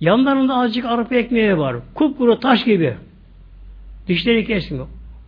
[0.00, 1.76] Yanlarında azıcık arpa ekmeği var.
[1.94, 2.96] Kupkuru taş gibi.
[4.08, 4.86] Dişleri kesmiyor.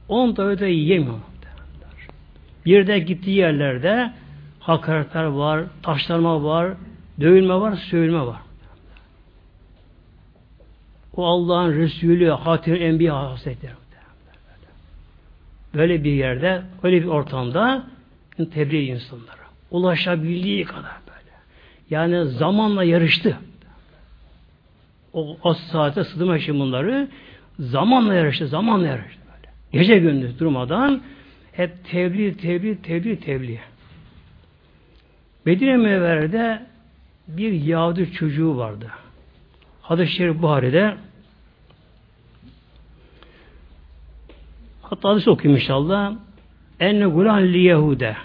[0.08, 1.18] Onu da öyle yiyemiyor.
[2.66, 4.12] Bir de gittiği yerlerde
[4.60, 6.72] hakaretler var, taşlanma var,
[7.20, 8.40] dövülme var, sövülme var.
[11.16, 13.72] O Allah'ın Resulü, Hatim Enbiya Hazretleri.
[15.74, 17.84] Böyle bir yerde, öyle bir ortamda
[18.52, 19.48] tebliğ insanlara.
[19.70, 21.36] Ulaşabildiği kadar böyle.
[21.90, 23.36] Yani zamanla yarıştı.
[25.12, 27.08] O az saate sıdım için bunları
[27.58, 29.52] zamanla yarıştı, zamanla yarıştı böyle.
[29.72, 31.02] Gece gündüz durmadan
[31.52, 33.60] hep tebliğ, tebliğ, tebliğ, tebliğ.
[35.44, 36.66] Medine Mevver'de
[37.28, 38.90] bir Yahudi çocuğu vardı.
[39.82, 40.96] Hadis-i Şerif Buhari'de
[44.82, 46.14] hatta hadis okuyayım inşallah.
[46.80, 48.16] Enne gulan li Yehude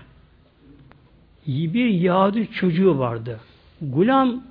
[1.47, 3.39] bir Yahudi çocuğu vardı.
[3.81, 4.43] Gulam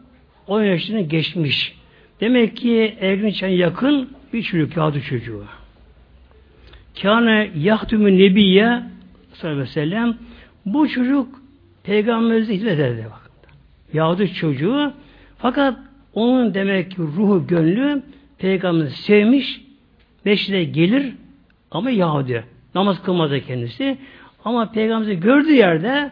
[0.47, 1.75] 10 yaşını geçmiş.
[2.21, 5.45] Demek ki ergençen yakın bir çocuk Yahudi çocuğu.
[7.03, 8.83] Kâne yahtümü nebiye
[9.33, 10.17] sallallahu aleyhi ve sellem
[10.67, 11.43] bu çocuk
[11.85, 13.07] peygamberimize hizmet ederdi.
[13.11, 13.22] Bakın.
[13.93, 14.93] Yahudi çocuğu
[15.39, 15.79] fakat
[16.15, 18.03] onun demek ki ruhu gönlü
[18.39, 19.61] peygamberi sevmiş
[20.25, 21.15] meşride gelir
[21.71, 22.45] ama Yahudi.
[22.75, 23.99] Namaz kılmaz kendisi.
[24.45, 26.11] Ama peygamberi gördüğü yerde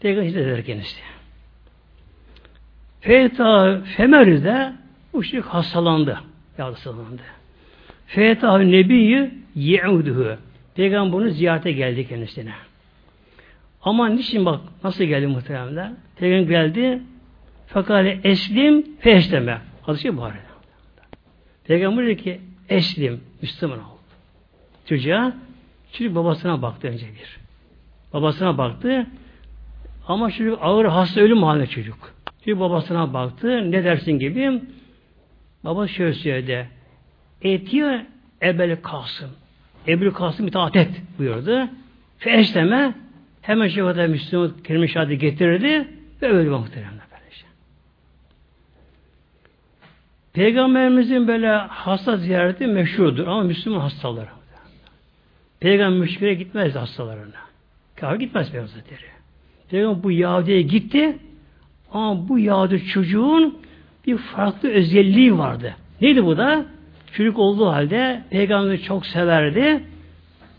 [0.00, 1.00] peygamber hizmet eder kendisi.
[3.00, 4.72] Feyta Femer'de
[5.12, 6.20] bu çocuk hastalandı.
[6.58, 7.22] Yahudi hastalandı.
[8.06, 10.36] Feyta Nebiyyü ye'uduhu.
[10.74, 12.52] Peygamber bunu ziyarete geldi kendisine.
[13.84, 15.90] Ama niçin bak nasıl geldi muhteremler?
[16.16, 17.02] Peygamber geldi
[17.66, 19.60] fakat eslim feşleme.
[19.86, 20.36] Adı şey bari.
[21.64, 23.96] Peygamber dedi ki eslim, Müslüman ol.
[24.86, 25.32] Çocuğa
[25.92, 27.38] çocuk babasına baktı önce bir.
[28.12, 29.06] Babasına baktı
[30.08, 32.14] ama çocuk ağır hasta ölüm halinde çocuk.
[32.44, 34.62] Çocuk babasına baktı ne dersin gibi
[35.64, 36.68] baba şöyle söyledi.
[37.42, 38.00] Etiyor
[38.42, 39.30] Ebel Kasım.
[39.88, 41.68] Ebul Kasım itaat et buyurdu.
[42.18, 42.94] Feşleme
[43.46, 45.88] hemen şefata Müslüman kelime şahidi getirdi
[46.22, 47.04] ve öldü muhteremler.
[50.34, 54.28] Peygamberimizin böyle hasta ziyareti meşhurdur ama Müslüman hastaları.
[55.60, 57.44] Peygamber müşkile gitmez hastalarına.
[57.96, 58.72] Kâr gitmez Peygamber
[59.70, 61.18] Peygamber bu Yahudi'ye gitti
[61.92, 63.58] ama bu Yahudi çocuğun
[64.06, 65.76] bir farklı özelliği vardı.
[66.00, 66.66] Neydi bu da?
[67.12, 69.84] Çocuk olduğu halde Peygamber'i çok severdi.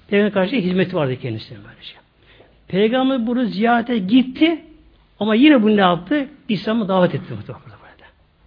[0.07, 2.04] Peygamber karşı hizmeti vardı kendisine böylece.
[2.67, 4.61] Peygamber bunu ziyarete gitti
[5.19, 6.27] ama yine bunu ne yaptı?
[6.49, 7.33] İslam'ı davet etti.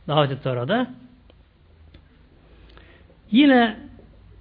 [0.08, 0.90] Davet etti orada.
[3.30, 3.76] Yine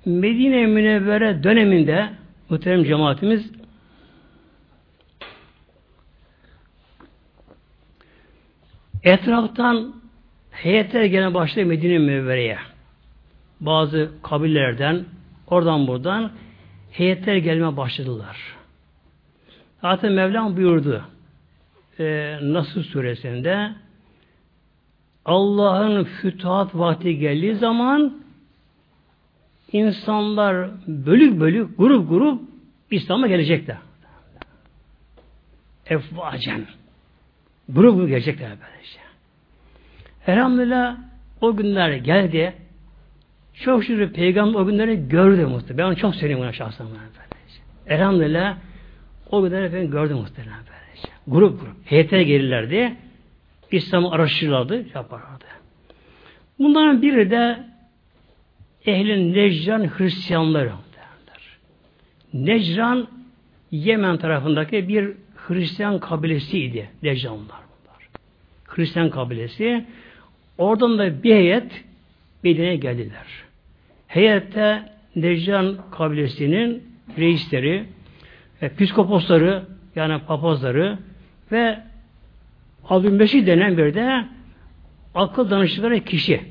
[0.05, 2.09] Medine Münevvere döneminde
[2.49, 3.51] muhterem cemaatimiz
[9.03, 9.95] etraftan
[10.51, 12.57] heyetler gene başladı Medine Münevvere'ye.
[13.59, 15.05] Bazı kabillerden
[15.47, 16.31] oradan buradan
[16.91, 18.56] heyetler gelmeye başladılar.
[19.87, 21.03] Zaten Mevlam buyurdu
[21.99, 23.71] e, Nasıl suresinde
[25.25, 28.17] Allah'ın fütuhat vakti geldiği zaman
[29.71, 32.41] insanlar bölük bölük, grup grup
[32.91, 33.77] İslam'a gelecekler.
[35.85, 36.65] Efvacen.
[37.69, 38.99] Grup grup gelecekler böylece.
[40.27, 40.97] Elhamdülillah
[41.41, 42.53] o günler geldi.
[43.53, 45.77] Çok şükür peygamber o günleri gördü muhtemelen.
[45.77, 46.87] Ben onu çok seviyorum ona şahsen.
[47.87, 48.57] Elhamdülillah
[49.31, 50.53] o günleri ben gördüm muhtemelen.
[50.53, 51.07] Böylece.
[51.27, 51.75] Grup grup.
[51.85, 52.95] Heyete gelirlerdi.
[53.71, 54.85] İslam'ı araştırırlardı.
[54.95, 55.45] Yaparlardı.
[56.59, 57.63] Bunların biri de
[58.85, 61.57] Ehlin Necran Hristiyanları derler.
[62.33, 63.07] Necran
[63.71, 66.89] Yemen tarafındaki bir Hristiyan kabilesiydi.
[67.03, 68.09] Necranlar bunlar.
[68.65, 69.85] Hristiyan kabilesi.
[70.57, 71.83] Oradan da bir heyet
[72.43, 73.27] Medine'ye geldiler.
[74.07, 76.83] Heyette Necran kabilesinin
[77.17, 77.85] reisleri,
[78.61, 79.63] e, psikoposları
[79.95, 80.97] yani papazları
[81.51, 81.79] ve
[82.89, 84.25] Abdülmeşid denen bir de
[85.15, 86.41] akıl danıştıkları kişi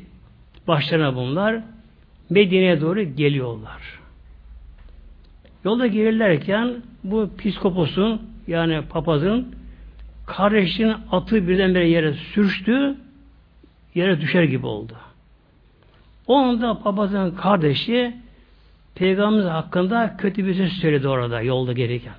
[0.68, 1.62] başlarına bunlar
[2.30, 3.82] Medine'ye doğru geliyorlar.
[5.64, 9.54] Yolda gelirlerken bu psikoposun yani papazın
[10.26, 12.96] kardeşinin atı birdenbire yere sürçtü,
[13.94, 14.92] yere düşer gibi oldu.
[16.26, 18.14] O anda papazın kardeşi
[18.96, 22.14] Peygamberimiz hakkında kötü bir söz söyledi orada yolda gelirken.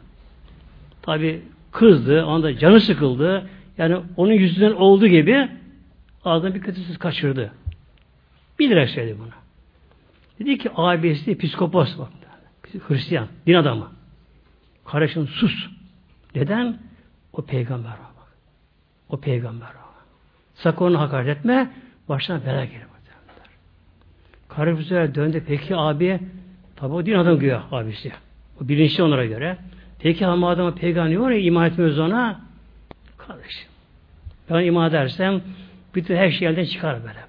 [1.02, 3.50] Tabi kızdı, anda canı sıkıldı.
[3.78, 5.50] Yani onun yüzünden olduğu gibi
[6.26, 7.52] ağzından bir kötü söz kaçırdı.
[8.60, 9.30] Bilerek söyledi bunu.
[10.40, 12.10] Dedi ki abisi psikopos bak.
[12.88, 13.92] Hristiyan, din adamı.
[14.86, 15.70] Kardeşim sus.
[16.36, 16.80] Neden?
[17.34, 18.28] O peygamber bak.
[19.10, 19.74] O peygamber var.
[20.56, 21.72] Sakın onu hakaret etme.
[22.10, 22.88] Başına bela gelir.
[24.50, 25.44] Kardeşim döndü.
[25.48, 26.20] Peki abi
[26.80, 28.12] tabi o din adamı güya abisi.
[28.62, 29.58] O bilinçli onlara göre.
[30.00, 32.42] Peki ama adamı peygamber var ya iman etmiyoruz ona.
[33.18, 33.68] Kardeşim.
[34.50, 35.42] Ben iman edersem
[35.96, 37.28] bütün her şey elden çıkar böyle.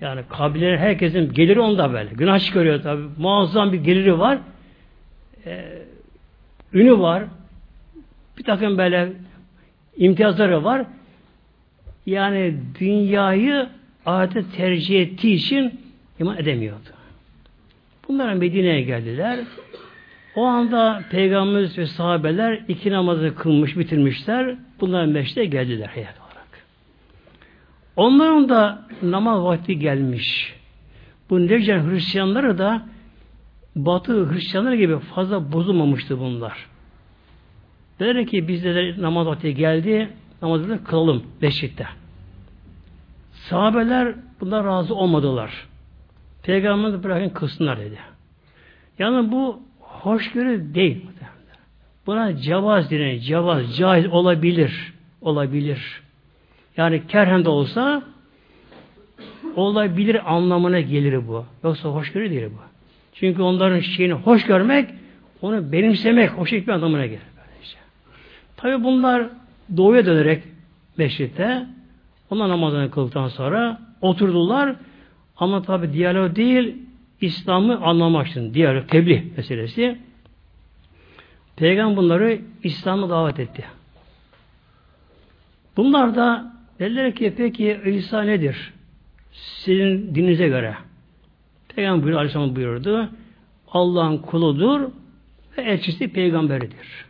[0.00, 2.10] Yani kabilenin herkesin geliri onda böyle.
[2.14, 3.02] Günah çıkarıyor tabi.
[3.18, 4.38] Muazzam bir geliri var.
[5.46, 5.82] Ee,
[6.72, 7.24] ünü var.
[8.38, 9.12] Bir takım böyle
[9.96, 10.84] imtiyazları var.
[12.06, 13.68] Yani dünyayı
[14.06, 15.80] ahirete tercih ettiği için
[16.20, 16.88] iman edemiyordu.
[18.08, 19.40] Bunlar Medine'ye geldiler.
[20.36, 24.56] O anda Peygamberimiz ve sahabeler iki namazı kılmış, bitirmişler.
[24.80, 25.86] Bunlar meşte geldiler.
[25.86, 26.24] Hayat.
[27.96, 30.54] Onların da namaz vakti gelmiş.
[31.30, 32.82] Bu Necden Hristiyanları da
[33.76, 36.66] Batı Hristiyanları gibi fazla bozulmamıştı bunlar.
[38.00, 40.10] Dediler ki bizde de namaz vakti geldi,
[40.42, 41.86] namazını kılalım beşikte.
[43.32, 45.68] Sahabeler bunlar razı olmadılar.
[46.44, 47.98] Peygamberimiz bırakın kılsınlar dedi.
[48.98, 51.06] Yani bu hoşgörü değil.
[52.06, 53.20] Buna cevaz deniyor.
[53.20, 54.92] Cevaz, caiz olabilir.
[55.20, 56.02] Olabilir.
[56.76, 58.02] Yani kerhen de olsa
[59.56, 61.44] olabilir anlamına gelir bu.
[61.64, 62.62] Yoksa hoşgörü değil bu.
[63.14, 64.90] Çünkü onların şeyini hoş görmek,
[65.42, 67.22] onu benimsemek, hoş etme anlamına gelir.
[67.36, 67.76] Böylece.
[68.56, 69.26] Tabi bunlar
[69.76, 70.42] doğuya dönerek
[70.96, 71.66] meşritte
[72.30, 74.76] onlar namazını kıldıktan sonra oturdular
[75.36, 76.76] ama tabi diyalog değil
[77.20, 79.98] İslam'ı anlamak için diyalog, tebliğ meselesi.
[81.56, 83.64] Peygamber bunları İslam'a davet etti.
[85.76, 88.72] Bunlar da dediler ki peki İsa nedir?
[89.32, 90.74] Sizin dininize göre.
[91.68, 93.08] Peygamber buyuruyor, Aleyhisselam buyurdu.
[93.68, 94.80] Allah'ın kuludur
[95.58, 97.04] ve elçisi peygamberidir.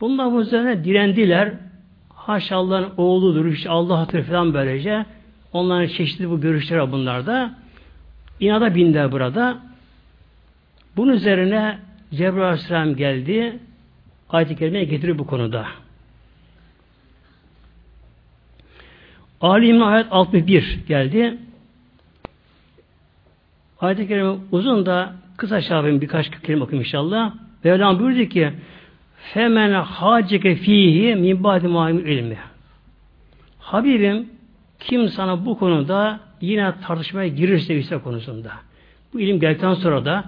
[0.00, 1.54] Bunlar bu üzerine direndiler.
[2.14, 5.06] Haşa Allah'ın oğludur, işte Allah'tır falan böylece.
[5.52, 7.54] Onların çeşitli bu görüşleri bunlarda.
[8.40, 9.58] İnada bindiler burada.
[10.96, 11.78] Bunun üzerine
[12.14, 13.58] Cebrail Aleyhisselam geldi.
[14.30, 15.66] Ayet-i Kerime'ye getiriyor bu konuda.
[19.40, 21.38] Ali İmran ayet 61 geldi.
[23.80, 27.34] Ayet-i Kerime uzun da kısa şabim birkaç kelime okuyayım inşallah.
[27.64, 28.52] Mevlam buyurdu ki
[29.34, 31.66] Femen haceke fihi min ba'di
[32.10, 32.38] ilmi.
[33.58, 34.28] Habibim
[34.80, 38.52] kim sana bu konuda yine tartışmaya girirse ise konusunda.
[39.12, 40.24] Bu ilim geldikten sonra da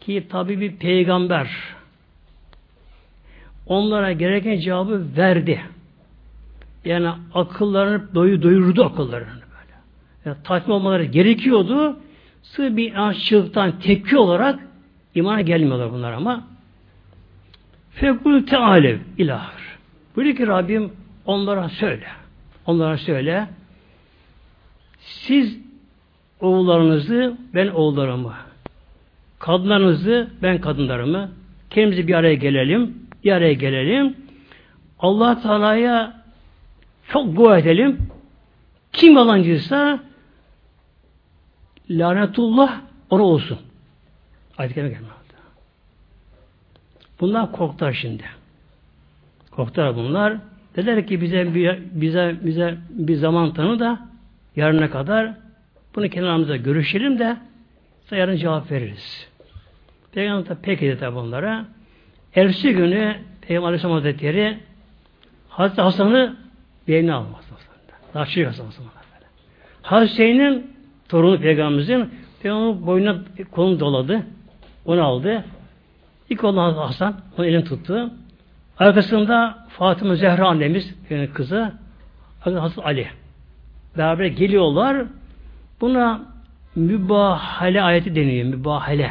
[0.00, 1.50] ki tabi bir peygamber
[3.66, 5.60] onlara gereken cevabı verdi.
[6.84, 9.74] Yani akıllarını doyu doyurdu akıllarını böyle.
[10.24, 11.96] Yani tatmin olmaları gerekiyordu.
[12.42, 14.60] Sığ bir aşçılıktan tepki olarak
[15.14, 16.44] imana gelmiyorlar bunlar ama.
[17.90, 19.62] Fekul tealev ilahır.
[20.16, 20.92] Buyuruyor ki Rabbim
[21.26, 22.06] onlara söyle.
[22.66, 23.48] Onlara söyle.
[25.04, 25.58] Siz
[26.40, 28.34] oğullarınızı, ben oğullarımı.
[29.38, 31.30] Kadınlarınızı, ben kadınlarımı.
[31.70, 32.98] Kendimizi bir araya gelelim.
[33.24, 34.16] Bir araya gelelim.
[34.98, 36.22] allah Teala'ya
[37.08, 37.98] çok dua edelim.
[38.92, 40.00] Kim yalancıysa
[41.90, 42.80] lanetullah
[43.10, 43.58] ona olsun.
[44.58, 44.96] Ayet-i Kerime
[47.20, 48.24] Bunlar korktular şimdi.
[49.50, 50.36] Korktular bunlar.
[50.76, 54.13] Dediler ki bize bir, bize bize bir zaman tanı da
[54.56, 55.34] yarına kadar
[55.94, 57.36] bunu kenarımızda görüşelim de
[58.10, 59.28] yarın cevap veririz.
[60.12, 61.64] Peygamber de pek dedi tabi onlara.
[62.34, 64.58] Ersi günü Peygamber Aleyhisselam Hazretleri
[65.48, 66.36] Hazreti Hasan'ı
[66.88, 67.44] beynine almaz.
[68.14, 68.84] Daha çocuk Hasan Hasan.
[69.82, 70.76] Hazreti Hüseyin'in
[71.08, 72.10] torunu Peygamberimizin
[72.42, 73.18] Peygamberin boynuna
[73.50, 74.26] kolunu doladı.
[74.84, 75.44] Onu aldı.
[76.30, 78.10] İlk olan Hasan onu elini tuttu.
[78.78, 80.94] Arkasında Fatıma Zehra annemiz
[81.34, 81.72] kızı
[82.40, 83.08] Hazreti Ali.
[83.98, 85.06] Beraber geliyorlar.
[85.80, 86.22] Buna
[86.76, 88.46] mübahale ayeti deniyor.
[88.46, 89.10] Mübahale.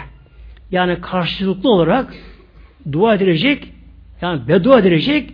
[0.72, 2.14] Yani karşılıklı olarak
[2.92, 3.74] dua edilecek
[4.22, 5.34] yani beddua edilecek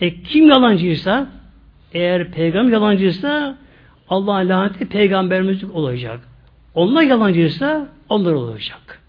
[0.00, 1.26] e, kim yalancıysa
[1.92, 3.58] eğer peygamber yalancıysa
[4.08, 6.20] Allah'ın laneti peygamberimiz olacak.
[6.74, 9.00] Onlar yalancıysa onlar olacak.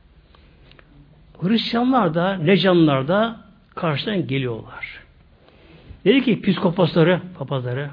[1.42, 3.38] Hristiyanlar da, Necanlar da
[3.76, 5.00] karşıdan geliyorlar.
[6.06, 7.90] Dedi ki psikopasları, papazları,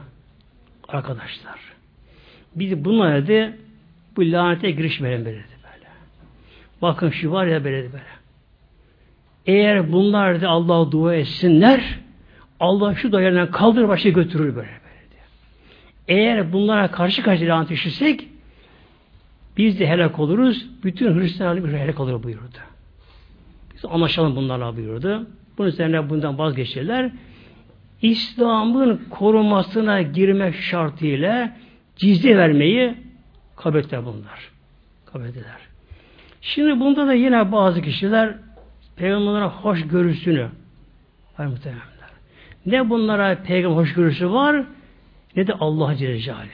[0.89, 1.74] arkadaşlar,
[2.55, 3.57] biz bunlara dedi,
[4.17, 5.89] bu lanete girişmeyelim dedi böyle.
[6.83, 8.05] Bakın şu var ya böyle böyle.
[9.47, 11.99] Eğer bunlar da Allah'a dua etsinler,
[12.61, 14.57] Allah şu dayanından kaldır başı götürür böyle.
[14.57, 15.23] böyle diye.
[16.09, 18.29] Eğer bunlara karşı karşı lanet işitsek
[19.57, 20.67] biz de helak oluruz.
[20.85, 22.59] Bütün Hristiyanlar bir helak olur buyurdu.
[23.75, 25.27] Biz anlaşalım bunlarla buyurdu.
[25.59, 27.11] Bunun üzerine bundan vazgeçtiler.
[28.03, 31.57] İslam'ın korumasına girmek şartıyla
[31.97, 32.95] cizye vermeyi
[33.57, 34.51] kabul ettiler bunlar.
[35.07, 35.61] Kabul ettiler.
[36.43, 38.35] Şimdi bunda da yine bazı kişiler
[38.97, 40.49] peygamberlere hoş görüsünü
[41.39, 41.83] var muhtemelen.
[42.67, 44.65] Ne bunlara peygamber hoşgörüsü var
[45.37, 46.49] ne de Allah Celle Celaluhu.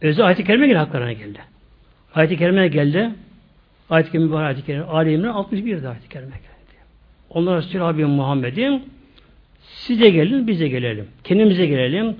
[0.00, 1.40] Özel ayet-i kerime geldi haklarına geldi.
[2.14, 3.10] Ayet-i kerime geldi.
[3.90, 4.84] Ayet-i kerime var ayet-i kerime.
[4.84, 6.48] Ali İmran 61'de ayet-i kerime geldi.
[7.30, 8.82] Onlara Habibim Muhammed'im
[9.62, 11.08] size gelin bize gelelim.
[11.24, 12.16] Kendimize gelelim.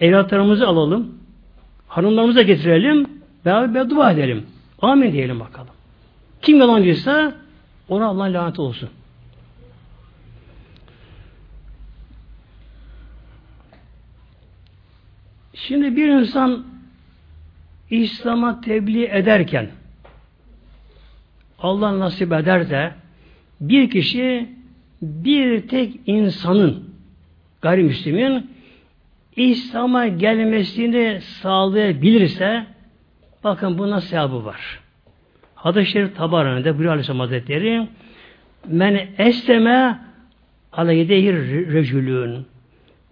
[0.00, 1.18] Evlatlarımızı alalım.
[1.88, 3.06] Hanımlarımıza getirelim.
[3.44, 4.46] Beraber dua edelim.
[4.82, 5.74] Amin diyelim bakalım.
[6.42, 7.34] Kim yalancıysa
[7.88, 8.88] ona Allah lanet olsun.
[15.54, 16.64] Şimdi bir insan
[17.90, 19.70] İslam'a tebliğ ederken
[21.58, 22.92] Allah nasip eder de
[23.60, 24.48] bir kişi
[25.02, 26.90] bir tek insanın
[27.62, 28.50] gayrimüslimin
[29.36, 32.66] İslam'a gelmesini sağlayabilirse
[33.44, 34.80] Bakın buna sevabı var.
[35.54, 37.88] Hadis-i Şerif Tabarani'de buyuruyor Aleyhisselam Hazretleri
[38.68, 40.00] Men esleme
[40.72, 41.34] aleyhidehir
[41.72, 42.46] rejülün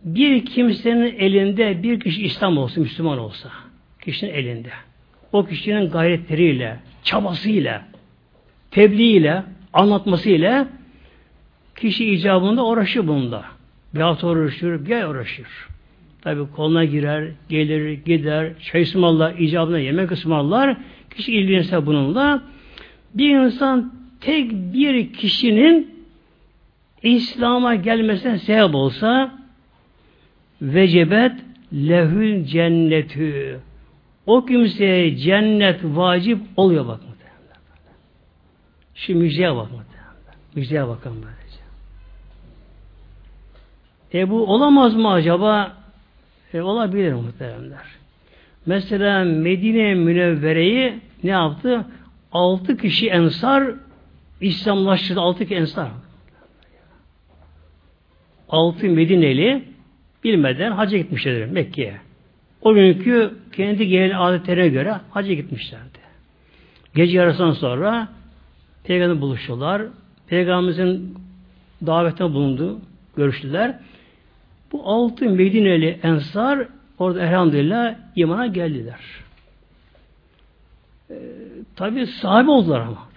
[0.04, 3.48] bir kimsenin elinde bir kişi İslam olsa, Müslüman olsa,
[4.00, 4.70] kişinin elinde,
[5.32, 7.82] o kişinin gayretleriyle, çabasıyla,
[8.70, 9.42] tebliğiyle,
[9.72, 10.68] anlatmasıyla
[11.76, 13.44] kişi icabında uğraşır bunda.
[13.94, 15.46] Bir hafta uğraşır, bir ay uğraşır.
[16.22, 20.76] Tabi koluna girer, gelir, gider, çay ısmarlar, icabına yemek ısmarlar.
[21.10, 22.42] Kişi ilgilenirse bununla.
[23.14, 26.04] Bir insan tek bir kişinin
[27.02, 29.38] İslam'a gelmesine sebep olsa
[30.62, 31.32] vecebet
[31.72, 33.60] lehül cennetü
[34.26, 37.62] o kimseye cennet vacip oluyor bak muhtemelen.
[38.94, 39.68] Şu müjdeye bak.
[40.54, 41.62] Müjdeye bakın böylece.
[44.14, 45.81] E bu olamaz mı acaba?
[46.54, 47.84] E, olabilir muhteremler.
[48.66, 51.84] Mesela Medine Münevvere'yi ne yaptı?
[52.32, 53.64] Altı kişi ensar
[54.40, 55.20] İslamlaştırdı.
[55.20, 55.88] Altı kişi ensar.
[58.48, 59.64] Altı Medineli
[60.24, 61.96] bilmeden hacca gitmişler Mekke'ye.
[62.62, 65.98] O günkü kendi gelen adetlerine göre hacca gitmişlerdi.
[66.94, 68.08] Gece yarısından sonra
[68.84, 69.82] Peygamber'le buluştular.
[70.26, 71.18] Peygamberimizin
[71.86, 72.80] davetine bulundu.
[73.16, 73.78] Görüştüler.
[74.72, 76.68] Bu altı Medineli ensar
[76.98, 79.00] orada elhamdülillah imana geldiler.
[81.10, 81.14] Ee,
[81.76, 83.12] Tabi sahibi oldular ama.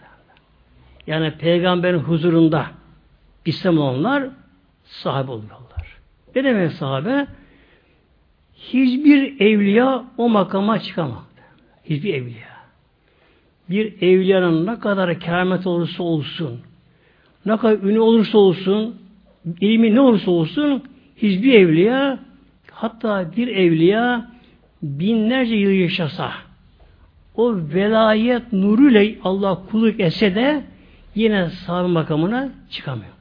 [1.07, 2.65] Yani peygamberin huzurunda
[3.45, 4.29] İslam olanlar
[4.83, 5.97] sahibi oluyorlar.
[6.35, 7.27] Ne demek sahabe?
[8.55, 11.23] Hiçbir evliya o makama çıkamaz.
[11.83, 12.55] Hiçbir evliya.
[13.69, 16.59] Bir evliyanın ne kadar keramet olursa olsun,
[17.45, 18.95] ne kadar ünlü olursa olsun,
[19.61, 20.83] ilmi ne olursa olsun,
[21.17, 22.19] hiçbir evliya,
[22.71, 24.31] hatta bir evliya
[24.83, 26.31] binlerce yıl yaşasa,
[27.35, 30.63] o velayet nuruyla Allah kulluk etse de
[31.15, 33.15] yine sahabe makamına çıkamıyor.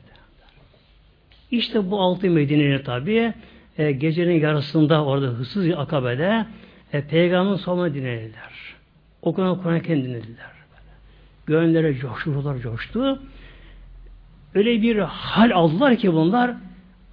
[1.50, 3.32] İşte bu altı Medine'nin tabi
[3.78, 6.46] e, gecenin yarısında orada hırsız akabede
[6.92, 8.52] e, peygamberin sonuna dinlediler.
[9.22, 10.54] Okunan Kur'an dinlediler.
[11.46, 13.22] Gönüllere coştu, ruhlar coştu.
[14.54, 16.54] Öyle bir hal aldılar ki bunlar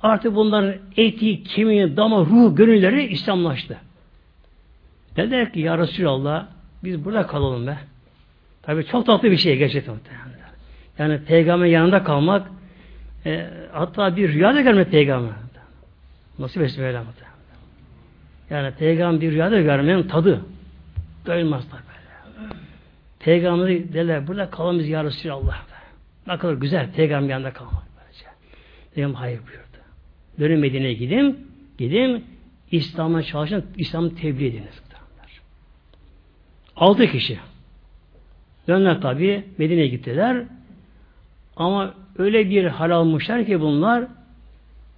[0.04, 3.78] artık bunların eti, kemiği, dama, ruh, gönülleri İslamlaştı.
[5.16, 6.46] Dediler ki ya Resulallah
[6.84, 7.78] biz burada kalalım be.
[8.62, 9.96] Tabi çok tatlı bir şey gerçekten.
[11.00, 12.48] Yani peygamber yanında kalmak
[13.26, 15.34] e, hatta bir rüyada görmek peygamber.
[16.40, 17.02] Nasip etsin öyle
[18.50, 20.42] Yani peygamber bir rüyada görmenin tadı
[21.26, 22.54] doyulmaz tabi böyle.
[23.20, 25.62] Peygamberi derler burada kalamız ya Resulallah.
[26.28, 27.84] Ne kadar güzel peygamber yanında kalmak.
[28.00, 28.26] Böylece.
[28.96, 29.71] Dedim hayır buyurdu.
[30.40, 31.48] Dönün Medine'ye gidin.
[31.78, 32.26] Gidin
[32.72, 33.66] İslam'a çalışın.
[33.78, 34.82] İslam'ı tebliğ ediniz.
[36.76, 37.40] Altı kişi.
[38.68, 40.44] Döndüler tabi Medine'ye gittiler.
[41.56, 44.04] Ama öyle bir hal almışlar ki bunlar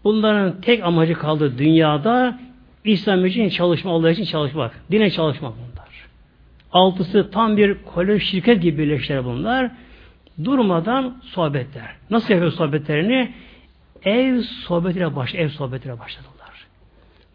[0.04, 2.40] bunların tek amacı kaldı dünyada
[2.84, 4.82] İslam için çalışma, Allah için çalışmak.
[4.92, 6.08] Dine çalışmak bunlar.
[6.72, 9.72] Altısı tam bir kolej şirket gibi birleştiler bunlar.
[10.44, 11.96] Durmadan sohbetler.
[12.10, 13.32] Nasıl yapıyor sohbetlerini?
[14.06, 16.68] Ev sohbetiyle baş, ev sohbetiyle başladılar.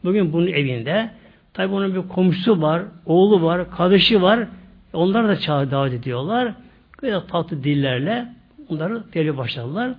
[0.04, 1.10] Bugün bunun evinde
[1.52, 4.48] tabi bunun bir komşusu var, oğlu var, kardeşi var.
[4.92, 6.54] Onlar da çağı davet ediyorlar.
[7.02, 8.38] Böyle tatlı dillerle
[8.68, 9.94] Bunları devre başladılar.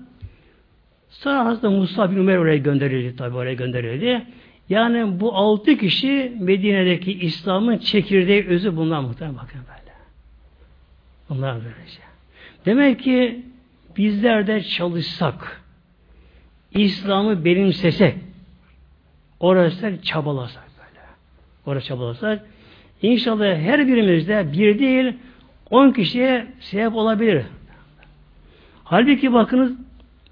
[1.10, 4.26] Sonra Hazreti Musa bin Ömer oraya gönderildi tabi oraya gönderildi.
[4.70, 9.94] Yani bu altı kişi Medine'deki İslam'ın çekirdeği özü bunlar muhtemelen bakın böyle.
[11.30, 12.00] Bunlar böylece.
[12.66, 13.46] Demek ki
[13.98, 15.62] bizler de çalışsak,
[16.74, 18.16] İslam'ı benimsesek,
[19.40, 21.06] orası çabalasak böyle.
[21.66, 22.46] Orası çabalasak,
[23.02, 25.14] inşallah her birimizde bir değil,
[25.70, 27.46] on kişiye sebep olabilir.
[28.84, 29.72] Halbuki bakınız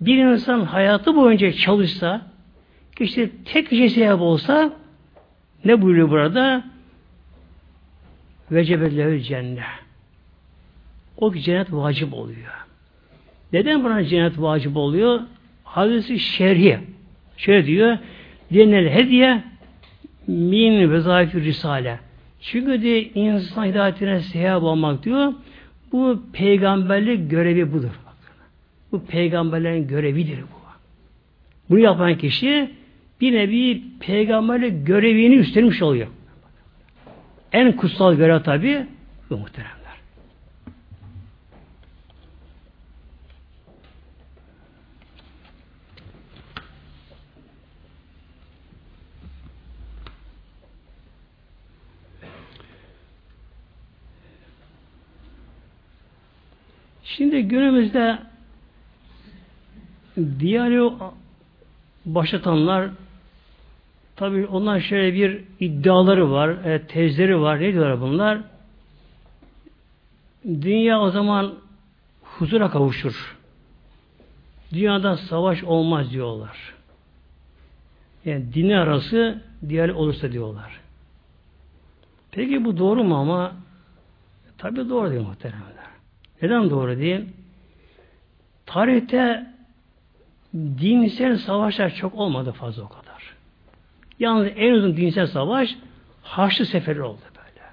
[0.01, 2.21] bir insan hayatı boyunca çalışsa
[2.95, 4.73] kişi tek kişi sebep olsa
[5.65, 6.63] ne buyuruyor burada?
[8.51, 9.63] Vecebellehü cennet.
[11.17, 12.53] O cennet vacip oluyor.
[13.53, 15.19] Neden buna cennet vacip oluyor?
[15.67, 16.79] Hadisi şerhi.
[17.37, 17.97] Şöyle diyor.
[18.53, 19.43] Dinel hediye
[20.27, 21.99] min vezaifi risale.
[22.41, 25.33] Çünkü diye insan hidayetine sehab olmak diyor.
[25.91, 27.99] Bu peygamberlik görevi budur.
[28.91, 30.57] Bu peygamberlerin görevidir bu.
[31.69, 32.71] Bunu yapan kişi
[33.21, 36.07] bir nevi peygamberlik görevini üstlenmiş oluyor.
[37.51, 38.85] En kutsal görev tabi
[39.29, 39.76] bu muhteremler.
[57.17, 58.19] Şimdi günümüzde
[60.39, 61.01] diyalog
[62.05, 62.89] başlatanlar
[64.15, 67.59] tabi onlar şöyle bir iddiaları var, e, tezleri var.
[67.59, 68.39] Ne diyorlar bunlar?
[70.45, 71.53] Dünya o zaman
[72.21, 73.37] huzura kavuşur.
[74.73, 76.73] Dünyada savaş olmaz diyorlar.
[78.25, 80.79] Yani dini arası diğer olursa diyorlar.
[82.31, 83.51] Peki bu doğru mu ama?
[84.57, 85.76] Tabi doğru değil muhteremler.
[86.41, 87.25] Neden doğru değil?
[88.65, 89.47] Tarihte
[90.53, 93.33] dinsel savaşlar çok olmadı fazla o kadar.
[94.19, 95.75] Yalnız en uzun dinsel savaş
[96.23, 97.65] Haçlı Seferi oldu böyle.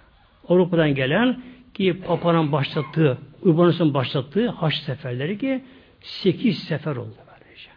[0.49, 1.43] Avrupa'dan gelen
[1.75, 5.65] ki Papa'nın başlattığı, Urbanus'un başlattığı Haçlı Seferleri ki
[6.01, 7.71] 8 sefer oldu böylece.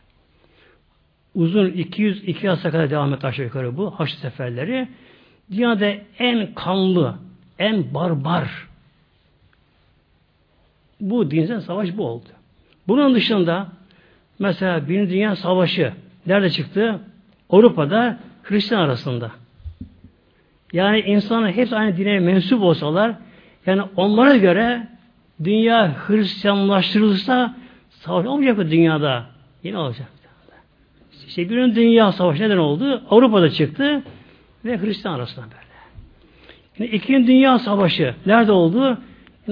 [1.36, 4.88] Uzun 200 2 asra kadar devam etti aşağı yukarı bu Haçlı Seferleri.
[5.52, 7.16] Dünyada en kanlı,
[7.60, 8.68] en barbar
[11.02, 12.30] bu dinsel savaş bu oldu.
[12.88, 13.68] Bunun dışında
[14.40, 15.94] mesela Birinci Dünya Savaşı
[16.26, 17.00] nerede çıktı?
[17.50, 19.32] Avrupa'da Hristiyan arasında.
[20.74, 23.16] Yani insanlar hepsi aynı dine mensup olsalar
[23.66, 24.88] yani onlara göre
[25.44, 27.56] dünya Hristiyanlaştırılırsa
[27.90, 29.26] savaş olmayacak mı dünyada?
[29.64, 30.08] Yine olacak.
[31.28, 33.04] İşte Birinci Dünya Savaşı neden oldu?
[33.10, 34.04] Avrupa'da çıktı
[34.66, 35.58] ve Hristiyan arasında böyle.
[36.80, 38.98] Yani İkinci Dünya Savaşı nerede oldu?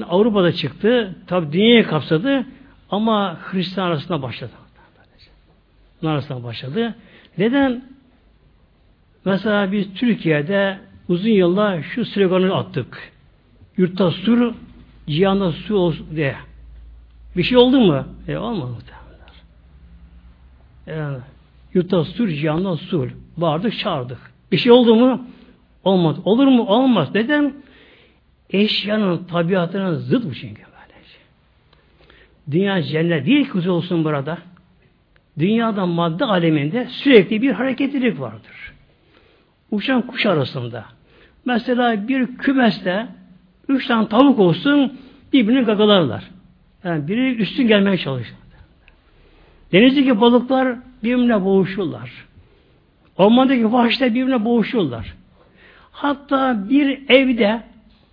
[0.01, 1.15] Avrupa'da çıktı.
[1.27, 2.45] Tabi dünyayı kapsadı
[2.89, 4.51] ama Hristiyan arasında başladı.
[6.01, 6.95] Bunlar arasında başladı.
[7.37, 7.83] Neden?
[9.25, 10.79] Mesela biz Türkiye'de
[11.09, 13.11] uzun yıllar şu sloganı attık.
[13.77, 14.53] Yurtta sur,
[15.07, 16.35] cihanda su olsun diye.
[17.37, 18.05] Bir şey oldu mu?
[18.27, 19.05] E olmadı muhtemelen.
[20.87, 21.17] Yani,
[21.73, 23.11] yurtta sur, cihanda sur.
[23.37, 24.19] Bağırdık, çağırdık.
[24.51, 25.27] Bir şey oldu mu?
[25.83, 26.15] Olmaz.
[26.25, 26.63] Olur mu?
[26.63, 27.09] Olmaz.
[27.15, 27.53] Neden?
[28.55, 31.17] Eşyanın tabiatına zıt bu çünkü böylece.
[32.51, 34.37] Dünya cennet değil ki olsun burada.
[35.39, 38.73] Dünyada madde aleminde sürekli bir hareketlilik vardır.
[39.71, 40.85] Uçan kuş arasında.
[41.45, 43.07] Mesela bir kümeste
[43.69, 44.99] üç tane tavuk olsun
[45.33, 46.23] birbirini gagalarlar.
[46.83, 48.35] Yani biri üstün gelmeye çalışır.
[49.71, 52.11] Denizdeki balıklar birbirine boğuşurlar.
[53.17, 55.13] Ormandaki vahşiler birbirine boğuşurlar.
[55.91, 57.61] Hatta bir evde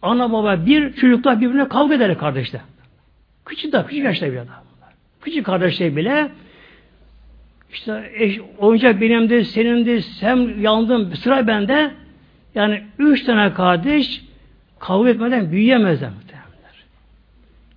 [0.02, 2.60] ana baba bir çocuklar birbirine kavga eder kardeşler.
[3.46, 4.92] Küçük daha küçük yaşta bile daha bunlar.
[5.22, 6.30] Küçük kardeşler bile
[7.72, 11.94] işte eş, oyuncak benimdir, senindir, sen yandın, sıra bende.
[12.54, 14.24] Yani üç tane kardeş
[14.78, 16.84] kavga etmeden büyüyemezler muhtemelenler.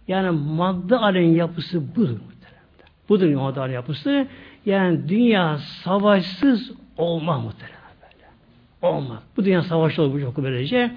[0.07, 2.63] Yani madde alemin yapısı budur muhtemelen.
[3.09, 4.27] Budur madde alemin yapısı.
[4.65, 8.93] Yani dünya savaşsız olmaz muhtemelen böyle.
[8.93, 9.19] Olmaz.
[9.37, 10.91] Bu dünya savaşlı olur böylece.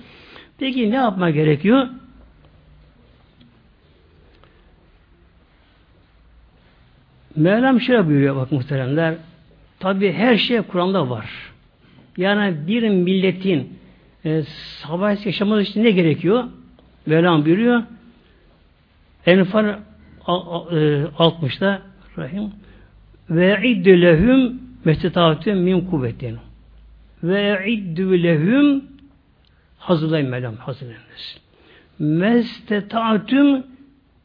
[0.59, 1.89] Peki ne yapma gerekiyor?
[7.37, 9.15] Mevlam şöyle buyuruyor bak muhteremler.
[9.81, 11.31] Tabi her şey Kur'an'da var.
[12.17, 13.79] Yani bir milletin
[14.25, 14.43] e,
[14.83, 16.45] savaş yaşaması için ne gerekiyor?
[17.07, 17.83] Mevlam buyuruyor.
[19.27, 19.79] Enfal
[20.27, 22.51] 60'da e, Rahim
[23.31, 24.61] ve iddü lehum
[25.47, 26.39] min kuvvetin
[27.23, 28.85] ve iddü lehum
[29.79, 31.41] hazırlayın Mevlam hazırlayınız.
[31.99, 33.67] Mestetâtüm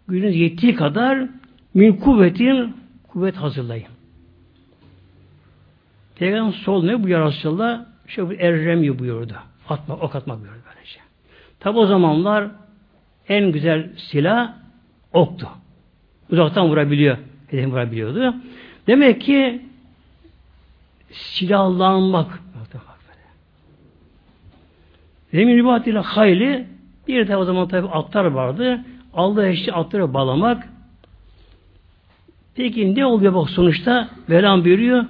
[0.08, 1.28] günün yettiği kadar
[1.74, 2.76] min kuvvetin
[3.08, 3.88] kuvvet hazırlayın.
[6.16, 7.86] Peygamber sol ne bu ya Resulallah?
[8.08, 9.34] Şey erremi buyurdu.
[9.70, 11.00] Atma, ok atmak buyurdu böylece.
[11.60, 12.48] Tabi o zamanlar
[13.30, 14.54] en güzel silah
[15.14, 15.48] oktu.
[16.32, 17.18] Uzaktan vurabiliyor.
[17.48, 18.36] Hedef vurabiliyordu.
[18.88, 19.62] Demek ki
[21.12, 22.40] silahlanmak
[25.34, 26.68] Zemin ribat ile hayli
[27.08, 28.82] bir de o zaman tabi atlar vardı.
[29.14, 30.70] Allah eşli atları bağlamak
[32.56, 34.10] Peki ne oluyor bak sonuçta?
[34.30, 35.06] Velam buyuruyor.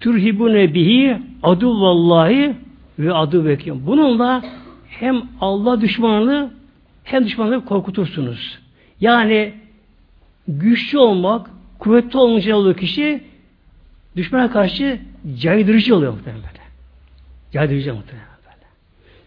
[0.00, 2.56] Turhibune bihi aduvallahi
[2.98, 3.86] ve adu vekim.
[3.86, 4.42] Bununla
[4.88, 6.50] hem Allah düşmanını
[7.04, 8.58] hem düşmanını korkutursunuz.
[9.00, 9.52] Yani
[10.48, 13.20] güçlü olmak, kuvvetli olmayacak oluyor kişi
[14.16, 15.00] düşmana karşı
[15.38, 16.44] caydırıcı oluyor muhtemelen.
[17.52, 18.29] Caydırıcı muhtemelen.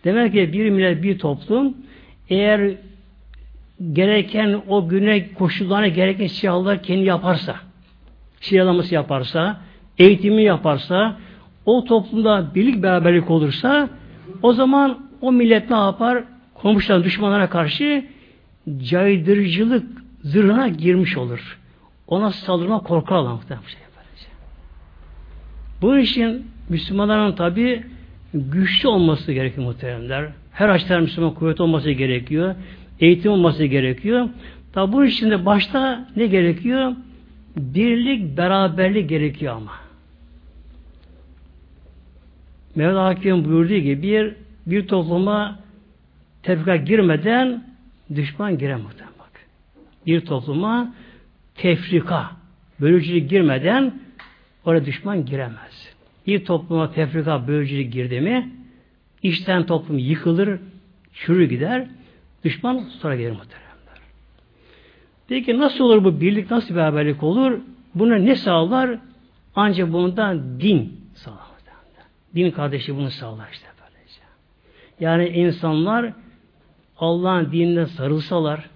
[0.03, 1.77] Demek ki bir millet, bir toplum
[2.29, 2.71] eğer
[3.93, 7.55] gereken o güne koşullarına gereken silahlar kendi yaparsa,
[8.41, 9.61] silahlaması yaparsa,
[9.97, 11.17] eğitimi yaparsa,
[11.65, 13.89] o toplumda birlik beraberlik olursa,
[14.41, 16.23] o zaman o millet ne yapar?
[16.53, 18.05] Komşuların düşmanlara karşı
[18.83, 21.59] caydırıcılık zırhına girmiş olur.
[22.07, 23.63] Ona saldırma korkarlar muhtemelen.
[23.67, 23.79] Şey
[25.81, 27.83] Bunun için Müslümanların tabi
[28.33, 30.29] güçlü olması gerekiyor muhteremler.
[30.51, 32.55] Her açıdan Müslüman kuvvet olması gerekiyor
[32.99, 34.29] eğitim olması gerekiyor.
[34.73, 36.95] Tabi bunun için de başta ne gerekiyor?
[37.57, 39.71] Birlik, beraberlik gerekiyor ama.
[42.75, 45.59] Mevla Hakim buyurduğu gibi bir, bir topluma
[46.43, 47.63] tefrika girmeden
[48.15, 48.93] düşman giremez.
[49.19, 49.45] Bak.
[50.05, 50.93] Bir topluma
[51.55, 52.31] tefrika,
[52.81, 53.93] bölücülük girmeden
[54.65, 55.82] oraya düşman giremez.
[56.27, 58.49] Bir topluma tefrika, bölücülük girdi mi
[59.23, 60.59] işten toplum yıkılır,
[61.13, 61.87] çürü gider.
[62.43, 63.97] Düşman sonra gelir muhteremler.
[65.27, 67.59] Peki nasıl olur bu birlik, nasıl beraberlik olur?
[67.95, 68.99] Buna ne sağlar?
[69.55, 71.53] Ancak bundan din sağlar.
[72.35, 74.21] Din kardeşi bunu sağlar işte böylece.
[74.99, 76.13] Yani insanlar
[76.97, 78.69] Allah'ın dinine sarılsalar,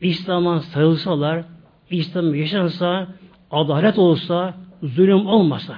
[0.00, 1.44] İslam'a sarılsalar,
[1.90, 3.08] İslam yaşansa,
[3.50, 5.76] adalet olsa, zulüm olmasa,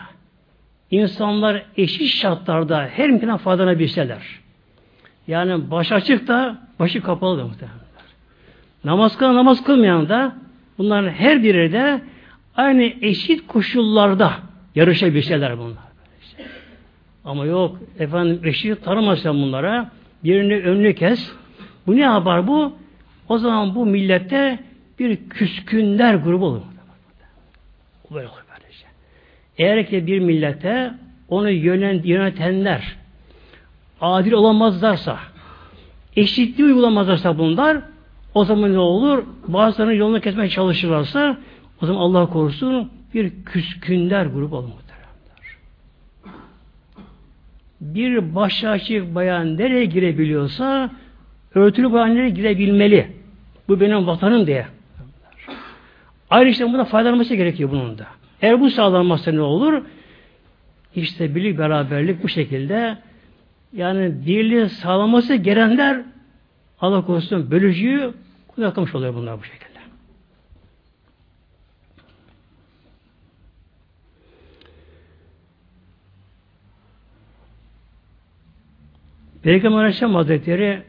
[0.90, 4.22] insanlar eşit şartlarda her imkana faydalanabilseler.
[5.26, 7.78] Yani baş açık da başı kapalı da muhtemelen.
[8.84, 10.36] Namaz kılan namaz kılmayan da
[10.78, 12.00] bunların her biri de
[12.56, 14.32] aynı eşit koşullarda
[14.74, 15.86] yarışabilseler bunlar.
[17.24, 19.90] Ama yok efendim eşit tanımazsan bunlara
[20.24, 21.32] birini önünü kes.
[21.86, 22.76] Bu ne yapar bu?
[23.28, 24.58] O zaman bu millette
[24.98, 26.62] bir küskünler grubu olur.
[28.10, 28.45] Böyle olur.
[29.58, 30.94] Eğer ki bir millete
[31.28, 32.96] onu yönetenler
[34.00, 35.18] adil olamazlarsa,
[36.16, 37.78] eşitliği uygulamazlarsa bunlar,
[38.34, 39.24] o zaman ne olur?
[39.48, 41.38] Bazılarının yolunu kesmeye çalışırlarsa,
[41.82, 44.86] o zaman Allah korusun bir küskünler grubu olur
[47.80, 50.90] bir başı açık bayan nereye girebiliyorsa
[51.54, 53.12] örtülü bayan nereye girebilmeli.
[53.68, 54.66] Bu benim vatanım diye.
[56.30, 58.06] Ayrıca buna faydalanması gerekiyor bunun da.
[58.46, 59.82] Eğer bu sağlanmazsa ne olur?
[60.94, 62.98] İşte birlik beraberlik bu şekilde
[63.72, 66.02] yani birliği sağlaması gelenler
[66.80, 68.14] Allah korusun bölücüyü
[68.48, 69.78] kulakmış oluyor bunlar bu şekilde.
[79.42, 80.82] Peygamber Aleyhisselam Hazretleri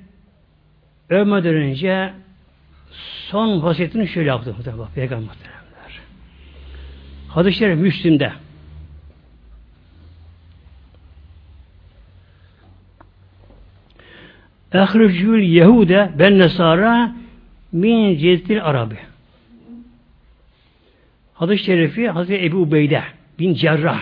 [1.10, 2.14] ölmeden önce
[3.30, 4.56] son vasiyetini şöyle yaptı
[4.96, 5.57] Peygamber muhtemelenler.
[7.30, 8.32] Hadis-i Şerif Müslim'de
[14.74, 17.16] Ehricül Yehude ben Nesara
[17.72, 18.98] min ceddil Arabi.
[21.34, 23.04] Hadis-i Şerifi Hazreti Ebu Ubeyde
[23.40, 24.02] bin Cerrah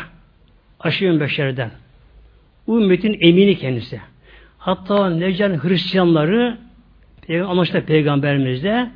[0.79, 1.71] aşırı beşerden.
[2.67, 4.01] Ümmetin emini kendisi.
[4.57, 6.57] Hatta Necan Hristiyanları
[7.29, 8.91] anlaştılar peygamberimizde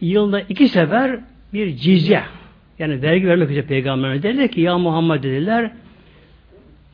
[0.00, 1.20] yılda iki sefer
[1.52, 2.22] bir cizye
[2.78, 5.72] yani vergi vermek üzere peygamberimiz dediler ki ya Muhammed dediler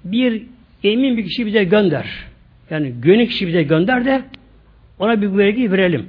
[0.04, 0.42] bir
[0.82, 2.24] emin bir kişi bize gönder.
[2.70, 4.22] Yani gönül kişi bize gönder de
[4.98, 6.06] ona bir vergi verelim.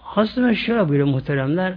[0.00, 1.74] Hazreti şöyle buyuruyor muhteremler.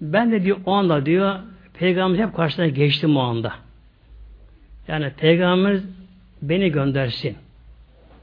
[0.00, 1.38] Ben de diyor o anda diyor
[1.74, 3.52] Peygamber hep karşısına geçtim o anda.
[4.88, 5.80] Yani Peygamber
[6.42, 7.36] beni göndersin.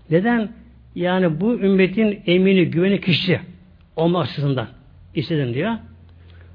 [0.10, 0.52] Neden?
[0.96, 3.40] Yani bu ümmetin emini, güveni kişi
[3.96, 4.68] olma açısından
[5.16, 5.74] istedim diyor.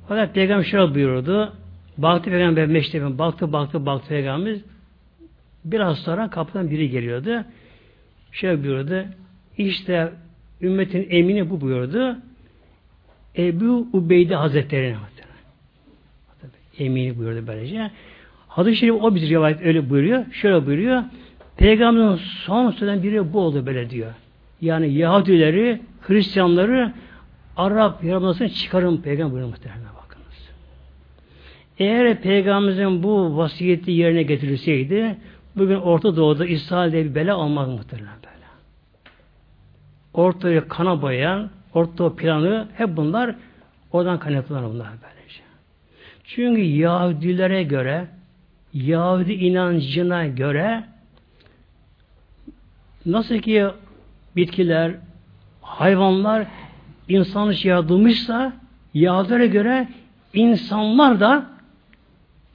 [0.09, 1.53] Fakat Peygamber şöyle buyurdu.
[1.99, 4.57] Baktı Peygamber meştefe, baktı, baktı, baktı Peygamber.
[5.65, 7.45] Biraz sonra kapıdan biri geliyordu.
[8.33, 9.05] Şöyle buyurdu.
[9.59, 10.13] İşte
[10.63, 12.17] ümmetin emini bu buyurdu.
[13.37, 14.97] Ebu Ubeyde Hazretleri'ne
[16.79, 17.91] emini buyurdu böylece.
[18.49, 20.33] Hadis-i Şerif o bir rivayet öyle buyuruyor.
[20.33, 21.03] Şöyle buyuruyor.
[21.57, 24.13] Peygamberin son söylenen biri bu oldu böyle diyor.
[24.61, 26.93] Yani Yahudileri, Hristiyanları
[27.59, 29.53] Arap Yarımadası'na çıkarın Peygamber buyuruyor
[30.03, 30.51] bakınız.
[31.79, 35.17] Eğer Peygamberimizin bu vasiyeti yerine getirilseydi
[35.57, 38.47] bugün Orta Doğu'da İsrail diye bir bela olmaz muhtemelen böyle.
[40.15, 43.35] Ortaya kana boyayan, Orta planı hep bunlar
[43.93, 45.43] oradan kaynaklanan bunlar böylece.
[46.25, 48.09] Çünkü Yahudilere göre
[48.73, 50.85] Yahudi inancına göre
[53.07, 53.67] nasıl ki
[54.37, 54.95] bitkiler,
[55.63, 56.47] hayvanlar
[57.09, 58.53] insan yaratılmışsa
[58.95, 59.89] Yahudilere göre
[60.35, 61.47] insanlar da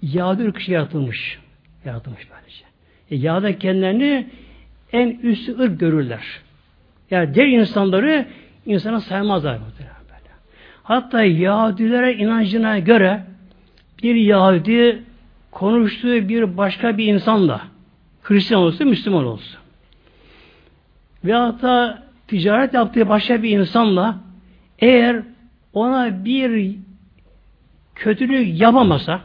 [0.01, 1.39] Yahudi ırkı yaratılmış.
[1.85, 2.65] Yaratılmış böylece.
[3.11, 4.27] E, Yahudi kendilerini
[4.93, 6.41] en üst ırk görürler.
[7.11, 8.25] Yani diğer insanları
[8.65, 9.59] insana saymazlar.
[10.83, 13.23] Hatta Yahudilere inancına göre
[14.03, 15.03] bir Yahudi
[15.51, 17.61] konuştuğu bir başka bir insanla
[18.23, 19.59] Hristiyan olsun, Müslüman olsun.
[21.25, 24.19] Ve hatta ticaret yaptığı başka bir insanla
[24.83, 25.23] eğer
[25.73, 26.75] ona bir
[27.95, 29.21] kötülük yapamasa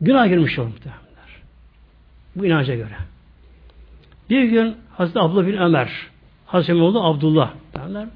[0.00, 1.30] günah girmiş olur muhtemelenler.
[2.36, 2.96] Bu inanca göre.
[4.30, 5.90] Bir gün Hazreti Abdullah bin Ömer,
[6.46, 8.06] Hazreti oğlu Abdullah derler.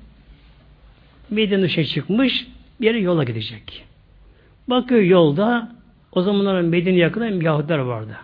[1.31, 2.47] Medine dışarı çıkmış,
[2.81, 3.85] bir yere yola gidecek.
[4.69, 5.73] Bakıyor yolda,
[6.13, 8.17] o zamanlar Medine yakında Yahudiler vardı.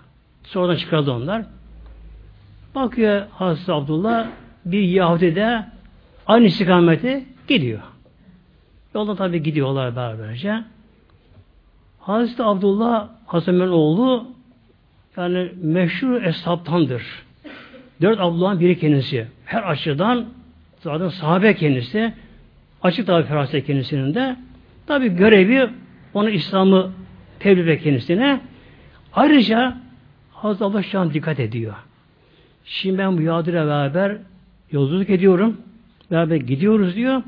[0.44, 1.42] Sonradan çıkardı onlar.
[2.74, 4.26] Bakıyor Hazreti Abdullah,
[4.64, 5.73] bir Yahudi de
[6.26, 7.80] aynı istikamete gidiyor.
[8.94, 10.64] Yolda tabi gidiyorlar beraberce.
[11.98, 14.26] Hazreti Abdullah Hazreti oğlu
[15.16, 17.02] yani meşhur eshabtandır.
[18.02, 19.26] Dört Abdullah'ın biri kendisi.
[19.44, 20.26] Her açıdan
[20.80, 22.12] zaten sahabe kendisi.
[22.82, 24.36] Açık tabi feraset kendisinin de.
[24.86, 25.70] Tabi görevi
[26.14, 26.92] onu İslam'ı
[27.38, 28.40] tebliğ kendisine.
[29.12, 29.76] Ayrıca
[30.32, 31.74] Hazreti Allah şu an dikkat ediyor.
[32.64, 34.16] Şimdi ben bu Yahudire beraber
[34.72, 35.56] yolculuk ediyorum.
[36.10, 37.22] Beraber gidiyoruz diyor.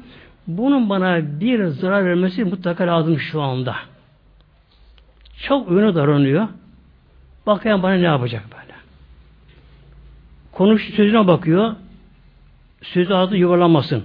[0.46, 3.76] Bunun bana bir zarar vermesi mutlaka lazım şu anda.
[5.42, 6.48] Çok öne davranıyor.
[7.46, 8.74] Bakayım bana ne yapacak böyle.
[10.52, 11.74] Konuş sözüne bakıyor.
[12.82, 14.04] Sözü adı yuvarlamasın.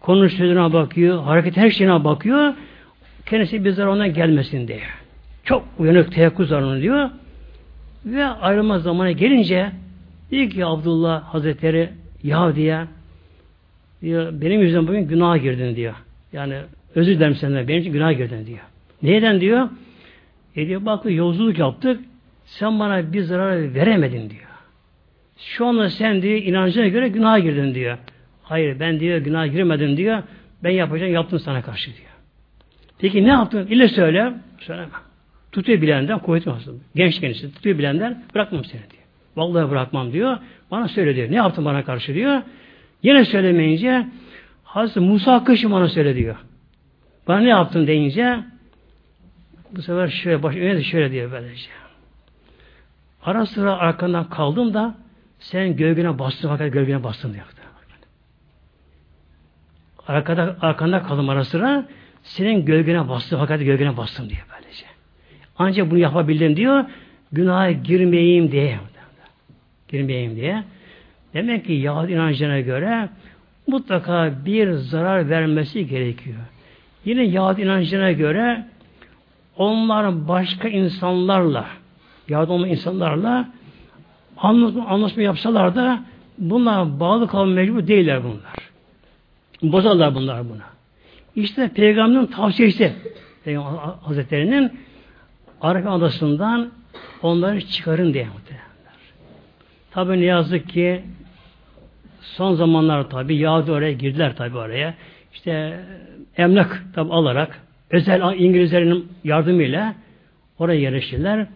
[0.00, 1.22] Konuş sözüne bakıyor.
[1.22, 2.54] Hareket her şeyine bakıyor.
[3.26, 4.82] Kendisi bir zarar ondan gelmesin diye.
[5.44, 7.10] Çok uyanık teyakkuz diyor.
[8.04, 9.72] Ve ayrılma zamanı gelince
[10.30, 11.90] diyor ki Abdullah Hazretleri
[12.22, 12.86] ya diye
[14.04, 15.94] diyor, benim yüzümden bugün günaha girdin diyor.
[16.32, 16.56] Yani
[16.94, 18.58] özür dilerim senden benim için günaha girdin diyor.
[19.02, 19.68] Neden diyor?
[20.56, 22.00] E diyor bak yolculuk yaptık
[22.44, 24.42] sen bana bir zarar veremedin diyor.
[25.38, 27.98] Şu anda sen diyor inancına göre günaha girdin diyor.
[28.42, 30.22] Hayır ben diyor günaha girmedim diyor.
[30.62, 32.10] Ben yapacağım yaptım sana karşı diyor.
[32.98, 33.66] Peki ne yaptın?
[33.66, 34.32] İlle söyle.
[34.60, 34.88] Söyleme.
[35.52, 36.78] Tutuyor bilenden kuvvetim aslında.
[36.94, 39.02] Genç kendisi tutuyor bilenden bırakmam seni diyor.
[39.36, 40.38] Vallahi bırakmam diyor.
[40.70, 41.30] Bana söyle diyor.
[41.30, 42.42] Ne yaptın bana karşı diyor.
[43.04, 44.06] Yine söylemeyince
[44.64, 46.36] Hazreti Musa hakkı bana söyle diyor.
[47.28, 48.38] Bana ne yaptın deyince
[49.72, 51.70] bu sefer şöyle baş öne şöyle diyor böylece.
[53.22, 54.94] Ara sıra arkandan kaldım da
[55.38, 57.44] sen gölgene bastın fakat gölgene bastın diyor.
[60.08, 61.86] Arkada, arkanda kaldım ara sıra
[62.22, 64.86] senin gölgene bastım fakat gölgene bastım diyor böylece.
[65.58, 66.84] Ancak bunu yapabildim diyor.
[67.32, 68.78] Günaha girmeyeyim diye.
[69.88, 70.64] Girmeyeyim diye.
[71.34, 73.08] Demek ki Yahudi inancına göre
[73.66, 76.38] mutlaka bir zarar vermesi gerekiyor.
[77.04, 78.64] Yine Yahudi inancına göre
[79.56, 81.66] onlar başka insanlarla
[82.28, 83.48] Yahudi olmayan insanlarla
[84.36, 86.02] anlaşma, anlaşma yapsalar da
[86.38, 88.54] bunlar bağlı kalma mecbur değiller bunlar.
[89.62, 90.64] Bozarlar bunlar buna.
[91.36, 92.92] İşte Peygamberin tavsiyesi
[93.44, 94.72] Peygamber Hazretleri'nin
[95.60, 96.70] Arap adasından
[97.22, 98.64] onları çıkarın diye muhtemelenler.
[99.90, 101.02] Tabi ne yazık ki
[102.24, 104.94] son zamanlar tabi Yahudi oraya girdiler tabi oraya.
[105.34, 105.80] İşte
[106.36, 107.60] emlak tabi alarak
[107.90, 109.94] özel İngilizlerin yardımıyla
[110.58, 111.46] oraya yerleştiler.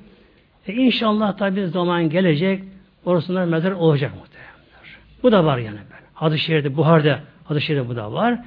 [0.66, 2.62] E inşallah tabi zaman gelecek
[3.04, 4.98] orasında mezar olacak muhtemelenler.
[5.22, 5.78] Bu da var yani.
[6.14, 8.38] Hadis-i Şerif'te, Buhar'da hadis-i bu da var.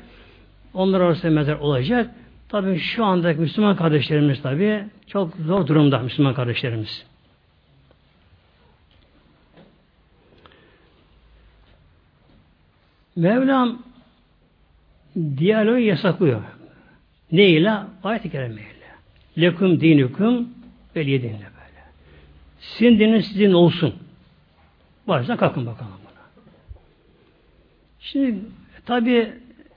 [0.74, 2.10] Onlar arasında mezar olacak.
[2.50, 7.06] Tabi şu andaki Müslüman kardeşlerimiz tabi çok zor durumda Müslüman kardeşlerimiz.
[13.16, 13.82] Mevlam
[15.38, 16.42] diyaloğu yasaklıyor.
[17.32, 17.74] Ne ile?
[18.04, 18.72] Ayet-i kerimeyle.
[19.38, 20.50] Lekum dinukum
[20.96, 21.82] ve yedinle böyle.
[22.60, 23.96] Sizin dininiz sizin olsun.
[25.08, 26.46] Varsa kalkın bakalım buna.
[28.00, 28.40] Şimdi
[28.86, 29.34] tabi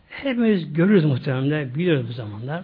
[0.09, 2.62] hepimiz görürüz muhtemelen, biliyoruz bu zamanlar.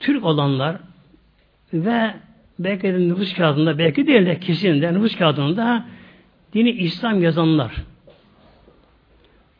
[0.00, 0.76] Türk olanlar
[1.72, 2.14] ve
[2.58, 5.86] belki de nüfus kağıdında, belki değil de kesin de nüfus kağıdında
[6.54, 7.74] dini İslam yazanlar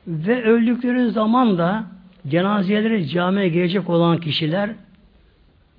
[0.06, 1.84] ve öldükleri zaman da
[2.28, 4.70] cenazeleri camiye gelecek olan kişiler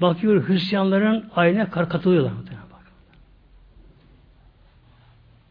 [0.02, 2.32] bakıyor Hristiyanların ayine katılıyorlar.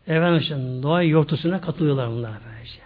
[0.07, 2.81] Efendim işte doğa yortusuna katılıyorlar bunlar böylece.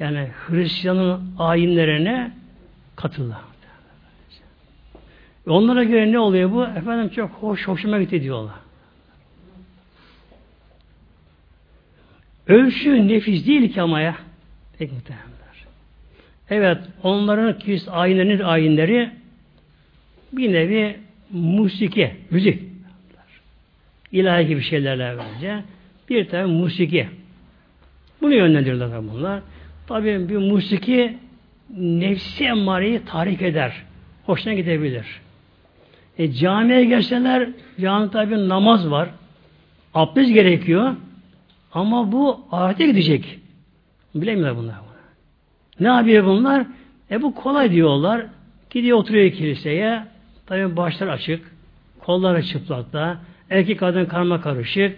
[0.00, 2.32] Yani Hristiyanın ayinlerine
[2.96, 3.40] katılıyorlar.
[5.46, 6.64] Onlara göre ne oluyor bu?
[6.64, 8.54] Efendim çok hoş, hoşuma gitti diyorlar.
[12.52, 14.16] Ölçü nefis değil ki ama ya.
[14.78, 15.32] Pek muhtemelenler.
[16.50, 19.10] Evet, onların kist ayinlerinin ayinleri
[20.32, 20.96] bir nevi
[21.30, 22.62] musiki, müzik.
[24.12, 25.62] İlahi gibi şeylerle bence.
[26.08, 27.08] Bir tane musiki.
[28.20, 29.40] Bunu yönlendirirler bunlar.
[29.86, 31.16] Tabii bir musiki
[31.78, 33.72] nefsi emmareyi tahrik eder.
[34.26, 35.06] Hoşuna gidebilir.
[36.18, 37.48] E, camiye gelseler
[37.80, 39.08] cami tabi namaz var.
[39.94, 40.96] Abdest gerekiyor.
[41.74, 43.38] Ama bu ahirete gidecek.
[44.14, 44.74] Bilemiyorlar bunlar.
[45.80, 46.66] Ne yapıyor bunlar?
[47.10, 48.26] E bu kolay diyorlar.
[48.70, 50.02] Gidiyor oturuyor kiliseye.
[50.46, 51.52] Tabi başlar açık.
[52.00, 53.18] Kolları çıplakta.
[53.50, 54.96] Erkek kadın karma karışık.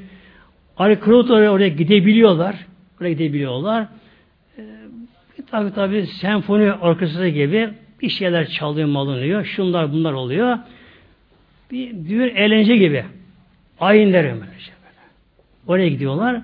[0.77, 2.57] Kırıt oraya, oraya gidebiliyorlar.
[3.01, 3.87] Oraya gidebiliyorlar.
[4.59, 4.62] Ee,
[5.51, 7.70] tabi tabi senfoni orkestrası gibi
[8.03, 9.45] bir şeyler çalıyor, malınıyor.
[9.45, 10.59] Şunlar bunlar oluyor.
[11.70, 13.05] Bir düğün eğlence gibi.
[13.81, 14.45] Ayinler böyle.
[15.66, 16.41] Oraya gidiyorlar.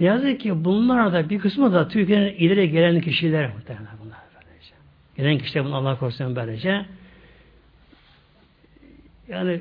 [0.00, 4.74] Ne yazık ki bunlar da bir kısmı da Türkiye'nin ileri gelen kişiler muhtemelen bunlar böylece.
[5.16, 6.84] Gelen kişiler bunu Allah korusun böylece.
[9.28, 9.60] Yani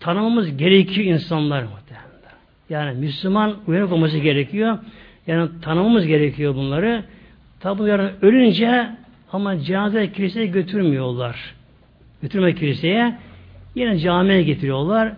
[0.00, 2.06] tanımamız gerekiyor insanlar muhtemelen.
[2.70, 4.78] Yani Müslüman uyanık olması gerekiyor.
[5.26, 7.04] Yani tanımamız gerekiyor bunları.
[7.60, 8.90] Tabi bunlar ölünce
[9.32, 11.54] ama cenaze kiliseye götürmüyorlar.
[12.22, 13.18] Götürme kiliseye.
[13.74, 15.12] Yine camiye getiriyorlar.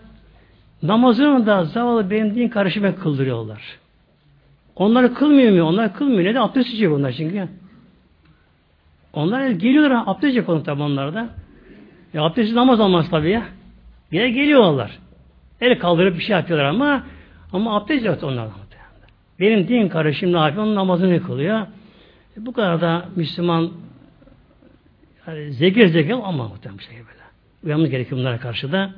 [0.83, 3.79] Namazını da zavallı benim din karışıma kıldırıyorlar.
[4.79, 5.62] Onları kılmıyor mu?
[5.62, 6.24] Onlar kılmıyor.
[6.24, 6.41] Neden?
[6.41, 7.49] Abdest içecek onlar çünkü.
[9.12, 11.29] Onlar geliyorlar abdest onun tabi onlarda.
[12.14, 13.43] Ya abdestsiz namaz olmaz tabi ya.
[14.12, 14.99] Yine geliyorlar.
[15.61, 17.05] El kaldırıp bir şey yapıyorlar ama
[17.53, 18.68] ama abdest yok onlardan.
[19.41, 20.64] Benim din kardeşim ne yapıyor?
[20.64, 21.61] Onun namazını kılıyor.
[22.37, 23.70] E, bu kadar da Müslüman
[25.26, 27.24] yani zekir zekir ama muhtemelen bir şey böyle.
[27.64, 28.91] Uyanmamız gerekiyor bunlara karşı da.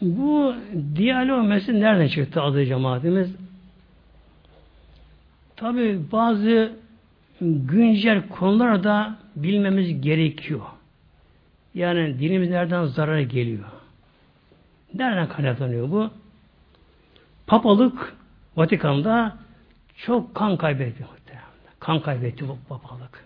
[0.00, 0.54] Bu
[0.96, 3.30] diyalog meselesi nereden çıktı adı cemaatimiz?
[5.56, 6.72] Tabi bazı
[7.40, 10.60] güncel konular da bilmemiz gerekiyor.
[11.74, 13.64] Yani dinimiz nereden zarar geliyor?
[14.94, 16.10] Nereden kaynaklanıyor bu?
[17.46, 18.14] Papalık
[18.56, 19.36] Vatikan'da
[19.96, 21.06] çok kan kaybetti.
[21.80, 23.24] Kan kaybetti bu papalık.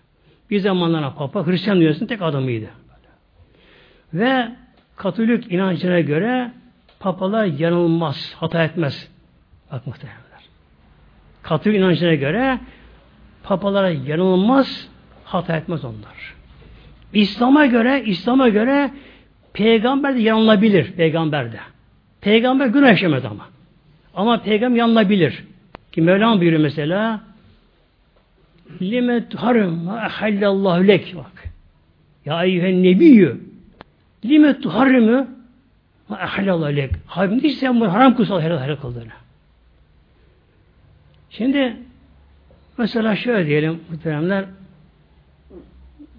[0.51, 2.67] Bir zamanlar papa Hristiyan dünyasının tek adamıydı.
[4.15, 4.49] Ve
[4.99, 6.51] Katolik inancına göre
[7.01, 9.09] papalar yanılmaz, hata etmez.
[9.73, 10.23] Bak muhtemelenler.
[11.43, 12.59] Katolik inancına göre
[13.43, 14.89] papalara yanılmaz,
[15.25, 16.35] hata etmez onlar.
[17.13, 18.91] İslam'a göre, İslam'a göre
[19.53, 21.59] peygamber de yanılabilir peygamber de.
[22.21, 23.47] Peygamber günah işlemez ama.
[24.15, 25.45] Ama peygamber yanılabilir.
[25.93, 27.21] Ki Mevlam buyuruyor mesela
[28.83, 31.45] lime tuharim ma ehallallahu lek bak.
[32.25, 33.48] Ya eyyühen nebiyyü
[34.25, 35.29] lime tuharrimü
[36.09, 36.91] ma ehallallahu lek.
[37.07, 39.13] Halbuki sen haram kutsal helal helal kıldığını.
[41.31, 41.77] Şimdi
[42.79, 44.45] mesela şöyle diyelim muhteremler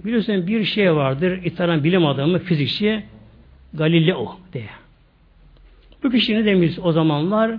[0.06, 3.04] biliyorsun bir şey vardır İtalyan bilim adamı fizikçi
[3.74, 4.70] Galileo diye.
[6.04, 7.52] Bu kişinin demiş o zamanlar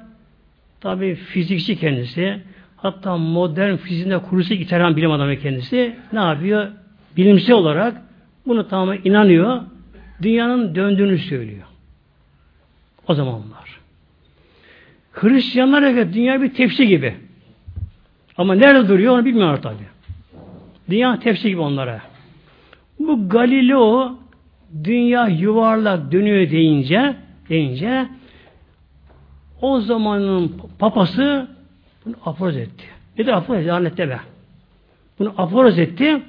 [0.81, 2.41] tabi fizikçi kendisi
[2.77, 6.69] hatta modern fiziğinde kurusu İtalyan bilim adamı kendisi ne yapıyor?
[7.17, 8.03] Bilimsel olarak
[8.47, 9.63] bunu tamamen inanıyor.
[10.23, 11.67] Dünyanın döndüğünü söylüyor.
[13.09, 13.81] O zamanlar.
[15.13, 17.15] Hristiyanlara göre dünya bir tepsi gibi.
[18.37, 19.83] Ama nerede duruyor onu bilmiyorlar tabi.
[20.91, 22.01] Dünya tepsi gibi onlara.
[22.99, 24.19] Bu Galileo
[24.85, 27.17] dünya yuvarlak dönüyor deyince
[27.49, 28.07] deyince
[29.63, 31.49] o zamanın papası
[32.07, 32.85] bunu aforoz etti.
[33.19, 34.21] Ne de aforoz lanette be.
[35.19, 36.23] Bunu aforoz etti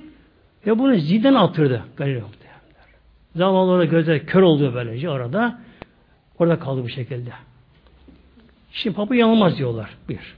[0.68, 2.26] ve bunu ziden attırdı Galileo.
[3.36, 5.60] Zamanla gözler kör oldu böylece orada.
[6.40, 7.30] Orada kaldı bu şekilde.
[8.72, 9.90] Şimdi papa yanılmaz diyorlar.
[10.10, 10.36] Bir.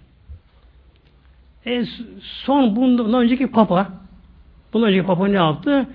[1.66, 1.86] E,
[2.22, 3.90] son bundan önceki papa
[4.74, 5.88] bundan önceki papa ne yaptı?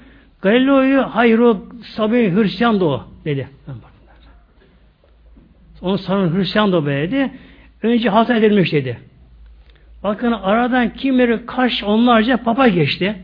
[0.43, 1.41] Galileo'yu hayır
[1.83, 3.49] Sabi Hristiyan da dedi.
[5.83, 7.31] Onu sanın Hristiyan da dedi.
[7.83, 8.99] Önce hata edilmiş dedi.
[10.03, 13.17] Bakın aradan kimleri kaç onlarca papa geçti.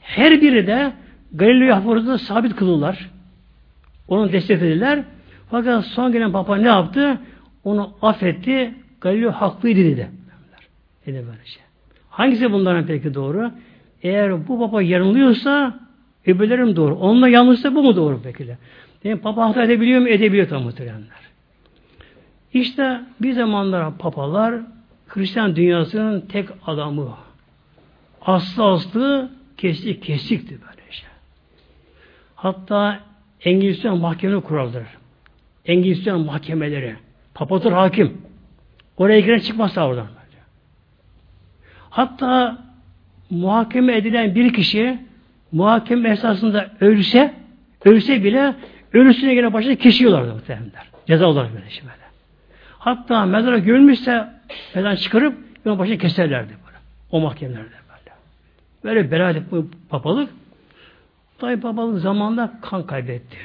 [0.00, 0.92] Her biri de
[1.32, 3.10] Galileo hafızada sabit kılırlar.
[4.08, 5.04] Onu desteklediler.
[5.50, 7.18] Fakat son gelen papa ne yaptı?
[7.64, 8.74] Onu affetti.
[9.00, 10.10] Galileo haklıydı dedi.
[11.06, 11.62] Dedi böyle şey.
[12.10, 13.50] Hangisi bunların peki doğru?
[14.02, 15.80] Eğer bu papa yanılıyorsa
[16.26, 16.94] öbürlerim doğru.
[16.94, 18.56] Onunla yanlışsa bu mu doğru peki?
[19.04, 20.08] Yani papa hata edebiliyor mu?
[20.08, 21.20] Edebiliyor tam muhteremler.
[22.54, 24.54] İşte bir zamanlar papalar
[25.08, 27.16] Hristiyan dünyasının tek adamı.
[28.22, 30.69] Aslı aslı kesik kesikti böyle.
[32.42, 33.00] Hatta
[33.44, 34.82] Engizisyon mahkeme kurarlar.
[35.64, 36.96] Engizisyon mahkemeleri.
[37.34, 38.22] Papadır hakim.
[38.96, 40.06] Oraya giren çıkmazsa oradan.
[41.90, 42.58] Hatta
[43.30, 44.98] muhakeme edilen bir kişi
[45.52, 47.34] muhakeme esasında ölse
[47.84, 48.54] ölse bile
[48.92, 50.86] ölüsüne göre başını kesiyorlardı muhtemelenler.
[51.06, 51.94] Ceza olarak böyle şey böyle.
[52.78, 54.28] Hatta mezara gömülmüşse
[54.74, 56.78] mezar çıkarıp onun başını keserlerdi böyle.
[57.10, 58.14] O mahkemelerde böyle.
[58.84, 60.30] Böyle belalet bu papalık.
[61.40, 63.36] Tabi papalık zamanla kan kaybetti.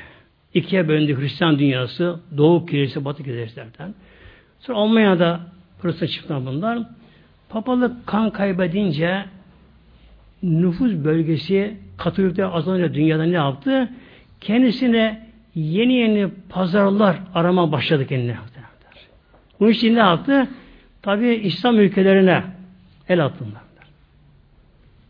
[0.54, 3.94] İkiye bölündü Hristiyan dünyası, Doğu Kilisesi, Batı Kilisesilerden.
[4.60, 5.40] Sonra Almanya'da
[5.82, 6.80] Protestan çıktı bunlar.
[7.50, 9.26] Papalık kan kaybedince
[10.44, 13.90] nüfus bölgesi Katolikler azalınca dünyada ne yaptı?
[14.42, 18.38] Kendisine yeni yeni pazarlar arama başladı kendine.
[19.60, 20.48] Bunun için ne yaptı?
[21.02, 22.44] Tabi İslam ülkelerine
[23.10, 23.62] el attınlar.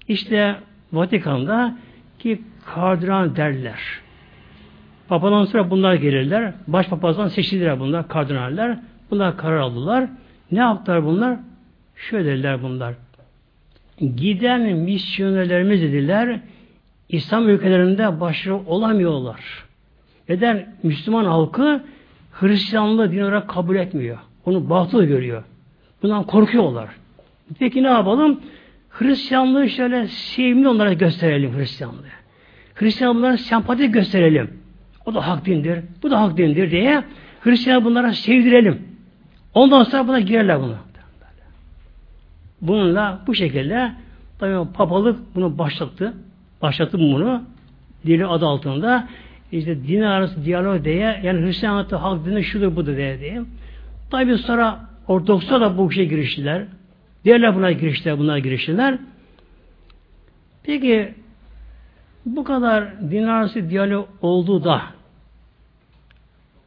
[0.07, 0.55] İşte
[0.93, 1.77] Vatikan'da
[2.19, 3.79] ki kardinal derler.
[5.07, 6.53] Papadan sonra bunlar gelirler.
[6.67, 8.79] Başpapazdan seçildiler bunlar, kardinaller.
[9.11, 10.09] Bunlar karar aldılar.
[10.51, 11.37] Ne yaptılar bunlar?
[11.95, 12.93] Şöyle dediler bunlar.
[14.15, 16.39] Giden misyonerlerimiz dediler,
[17.09, 19.65] İslam ülkelerinde başarılı olamıyorlar.
[20.29, 20.75] Neden?
[20.83, 21.83] Müslüman halkı
[22.31, 24.17] Hristiyanlığı din olarak kabul etmiyor.
[24.45, 25.43] Onu batıl görüyor.
[26.03, 26.89] Bundan korkuyorlar.
[27.59, 28.41] Peki ne yapalım?
[28.89, 32.24] Hristiyanlığı şöyle sevimli onlara gösterelim Hristiyanlığı.
[32.75, 34.59] Hristiyan sempati gösterelim.
[35.05, 37.03] O da hak dindir, bu da hak dindir diye
[37.41, 38.81] Hristiyan bunlara sevdirelim.
[39.53, 40.75] Ondan sonra buna girerler bunu.
[42.61, 43.91] Bununla bu şekilde
[44.39, 46.13] tabii papalık bunu başlattı.
[46.61, 47.43] Başlattı bunu.
[48.05, 49.07] Dini adı altında
[49.51, 53.41] işte din arası diyalog diye yani Hristiyanlıkta halk dini şudur budur diye diye.
[54.11, 56.63] Tabi sonra Ortodoks'a da bu işe giriştiler.
[57.25, 58.97] Diğerler buna giriştiler, bunlar giriştiler.
[60.63, 61.13] Peki
[62.25, 64.81] bu kadar din arası diyalog oldu da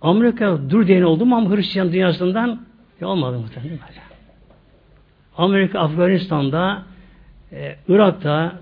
[0.00, 2.60] Amerika dur diyen oldu mu ama Hristiyan dünyasından
[3.00, 4.00] ya olmadı muhtemelen böyle.
[5.36, 6.82] Amerika Afganistan'da,
[7.52, 8.52] e, Irak'ta,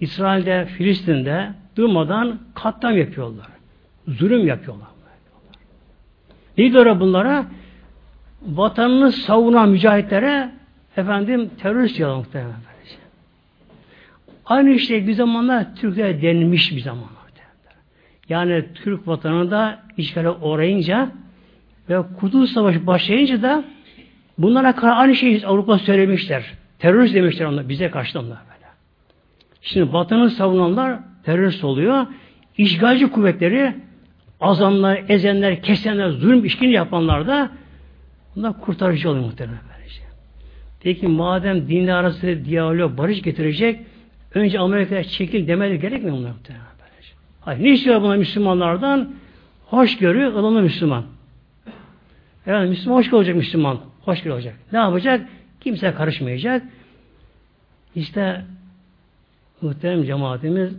[0.00, 3.46] İsrail'de, Filistin'de durmadan katliam yapıyorlar.
[4.08, 4.88] Zulüm yapıyorlar.
[6.56, 7.46] Diyor bunlara?
[8.42, 10.50] Vatanını savunan mücahitlere
[10.96, 12.67] efendim terörist diyorlar muhtemelen.
[14.48, 17.18] Aynı şey bir zamanlar Türkler denilmiş bir zamanlar.
[18.28, 21.10] Yani Türk vatanında işgale uğrayınca
[21.88, 23.64] ve Kurtuluş Savaşı başlayınca da
[24.38, 26.44] bunlara kadar aynı şeyi Avrupa söylemişler.
[26.78, 27.68] Terörist demişler onlar.
[27.68, 28.66] Bize karşı onlar böyle.
[29.62, 32.06] Şimdi vatanı savunanlar terörist oluyor.
[32.58, 33.74] İşgalci kuvvetleri
[34.40, 37.50] azanlar, ezenler, kesenler, zulüm işkini yapanlar da
[38.36, 39.60] bunlar kurtarıcı oluyor muhtemelen.
[39.76, 40.02] Böylece.
[40.80, 43.80] Peki madem dinle arası diyalog, barış getirecek
[44.34, 45.78] önce Amerika'ya çekil demeli
[46.10, 46.66] mu muhtemelen?
[46.80, 47.12] Böylece.
[47.40, 49.14] Hayır, ne istiyor bunlar Müslümanlardan?
[49.66, 51.04] Hoşgörü, ılımlı Müslüman.
[52.46, 53.80] Evet, Müslüman hoş olacak Müslüman.
[54.04, 54.54] Hoş olacak.
[54.72, 55.28] Ne yapacak?
[55.60, 56.62] Kimse karışmayacak.
[57.94, 58.44] İşte
[59.62, 60.72] muhterem cemaatimiz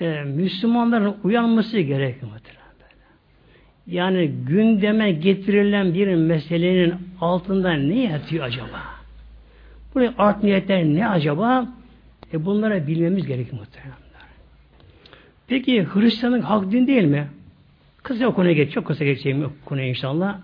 [0.00, 2.32] e, Müslümanların uyanması gerekiyor.
[3.86, 8.82] Yani gündeme getirilen bir meselenin altında ne yatıyor acaba?
[9.94, 11.68] Buraya art niyetler ne acaba?
[12.32, 13.96] E bunlara bilmemiz gerekiyor muhtemelen.
[15.46, 17.28] Peki Hristiyanlık hak din değil mi?
[18.02, 20.38] Kısa o konuya geç, çok kısa geçeceğim o konuya inşallah.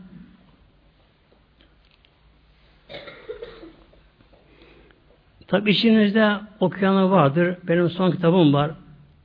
[5.47, 7.57] Tabi içinizde okuyanlar vardır.
[7.69, 8.71] Benim son kitabım var.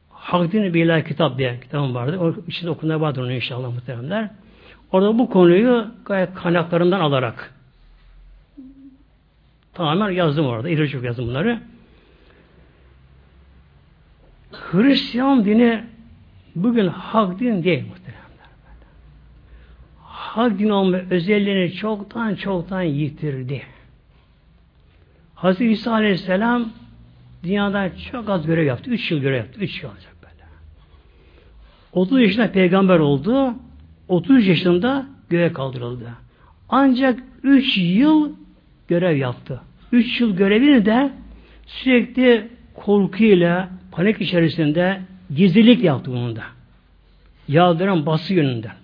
[0.09, 2.17] Hak dini billah kitap diye kitabım vardır.
[2.17, 4.29] O içinde okunlar vardır onu inşallah muhteremler.
[4.91, 7.53] Orada bu konuyu gayet kaynaklarından alarak
[9.73, 10.69] tamamen yazdım orada.
[10.69, 11.59] İleri çok yazdım bunları.
[14.73, 15.83] Hristiyan dini
[16.55, 18.23] bugün hak din değil muhteremler.
[20.01, 23.61] Hak din olma özelliğini çoktan çoktan yitirdi.
[25.35, 26.69] Hazreti İsa Aleyhisselam
[27.43, 28.89] dünyada çok az görev yaptı.
[28.89, 29.59] Üç yıl görev yaptı.
[29.59, 30.43] Üç yıl olacak böyle.
[31.91, 33.53] 30 yaşında peygamber oldu.
[34.07, 36.09] 30 yaşında göğe kaldırıldı.
[36.69, 38.31] Ancak üç yıl
[38.87, 39.61] görev yaptı.
[39.91, 41.11] Üç yıl görevini de
[41.65, 45.01] sürekli korkuyla, panik içerisinde
[45.35, 46.43] gizlilik yaptı bunun da.
[47.47, 48.75] Yağdıran bası yönünden.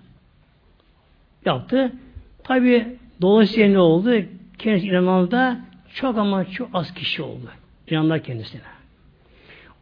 [1.44, 1.92] Yaptı.
[2.44, 2.86] Tabi
[3.20, 4.10] dolayısıyla ne oldu?
[4.58, 5.60] Kendisi inananda
[5.94, 7.48] çok ama çok az kişi oldu.
[7.90, 8.62] İnanlar kendisine.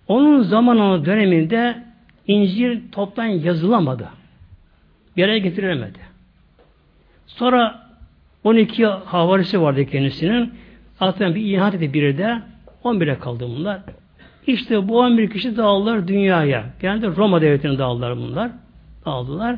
[0.09, 1.85] Onun zamanı döneminde
[2.27, 4.09] İncil toptan yazılamadı.
[5.17, 5.99] Bir yere getirilemedi.
[7.27, 7.89] Sonra
[8.45, 10.55] 12 havarisi vardı kendisinin.
[10.99, 12.43] Hatta bir ihanet etti biri de
[12.85, 13.81] 11'e kaldı bunlar.
[14.49, 16.65] İşte bu 11 kişi dağıldılar dünyaya.
[16.83, 18.51] Yani Roma devletine dağıldılar bunlar.
[19.07, 19.57] Dağıldılar.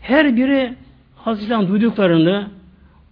[0.00, 0.74] Her biri
[1.16, 2.46] Hazreti duyduklarını,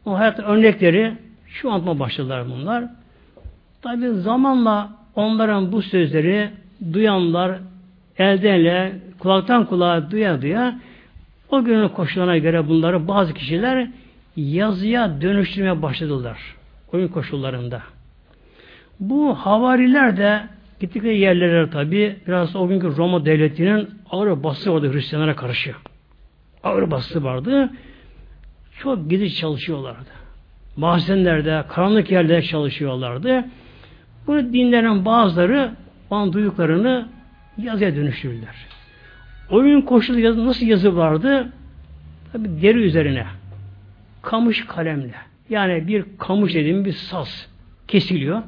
[0.04, 1.12] o hayat örnekleri
[1.46, 2.84] şu anlatma başladılar bunlar.
[3.82, 6.50] Tabi zamanla onların bu sözleri
[6.92, 7.58] duyanlar
[8.18, 10.78] elden ele, kulaktan kulağa duya duya
[11.50, 13.88] o günün koşullarına göre bunları bazı kişiler
[14.36, 16.38] yazıya dönüştürmeye başladılar.
[16.92, 17.82] Oyun koşullarında.
[19.00, 25.36] Bu havariler de gittikleri yerlere tabi biraz o günkü Roma devletinin ağır bası vardı Hristiyanlara
[25.36, 25.74] karşı.
[26.62, 27.70] Ağır bası vardı.
[28.78, 30.24] Çok gizli çalışıyorlardı
[30.76, 33.44] mahzenlerde, karanlık yerlerde çalışıyorlardı.
[34.26, 35.72] Bu dinlerin bazıları
[36.10, 37.08] onun duyduklarını
[37.58, 38.54] yazıya dönüştürürler.
[39.50, 41.52] Oyun koşulu yazı, nasıl yazı vardı?
[42.32, 43.26] Tabi deri üzerine.
[44.22, 45.14] Kamış kalemle.
[45.50, 47.48] Yani bir kamış dediğim bir saz
[47.88, 48.42] kesiliyor.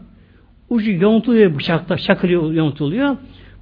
[0.71, 3.17] Ucu yontuluyor bıçakla, çakılıyor, yontuluyor.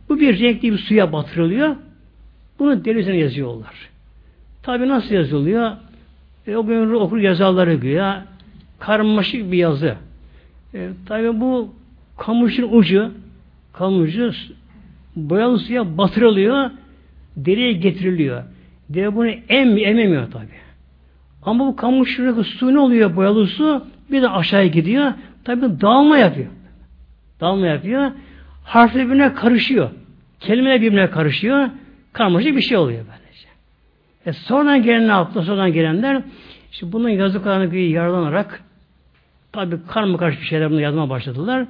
[0.09, 1.77] Bu bir renkli bir suya batırılıyor.
[2.59, 3.91] Bunu deri üzerine yazıyorlar.
[4.63, 5.73] Tabi nasıl yazılıyor?
[6.47, 8.27] E, o gün okur yazarları güya
[8.79, 9.97] karmaşık bir yazı.
[10.75, 11.75] E, tabi bu
[12.19, 13.11] kamışın ucu
[13.73, 14.33] kamışı
[15.17, 16.71] boyalı suya batırılıyor
[17.37, 18.43] deriye getiriliyor.
[18.89, 20.47] Deri bunu em, ememiyor tabi.
[21.43, 23.85] Ama bu kamışın su ne oluyor boyalı su?
[24.11, 25.13] Bir de aşağıya gidiyor.
[25.45, 26.49] Tabi dağılma yapıyor.
[27.45, 28.11] Dağılma yapıyor.
[28.65, 29.91] Harfler birbirine karışıyor.
[30.41, 31.69] Kelimeler birbirine karışıyor.
[32.13, 33.49] Karmaşık bir şey oluyor böylece.
[34.27, 35.43] E sonradan gelen ne yaptı?
[35.43, 36.23] Sonradan gelenler
[36.73, 38.63] işte bunun yazıklarını yararlanarak
[39.53, 41.67] tabi karma karışık bir şeyler bunu yazmaya başladılar.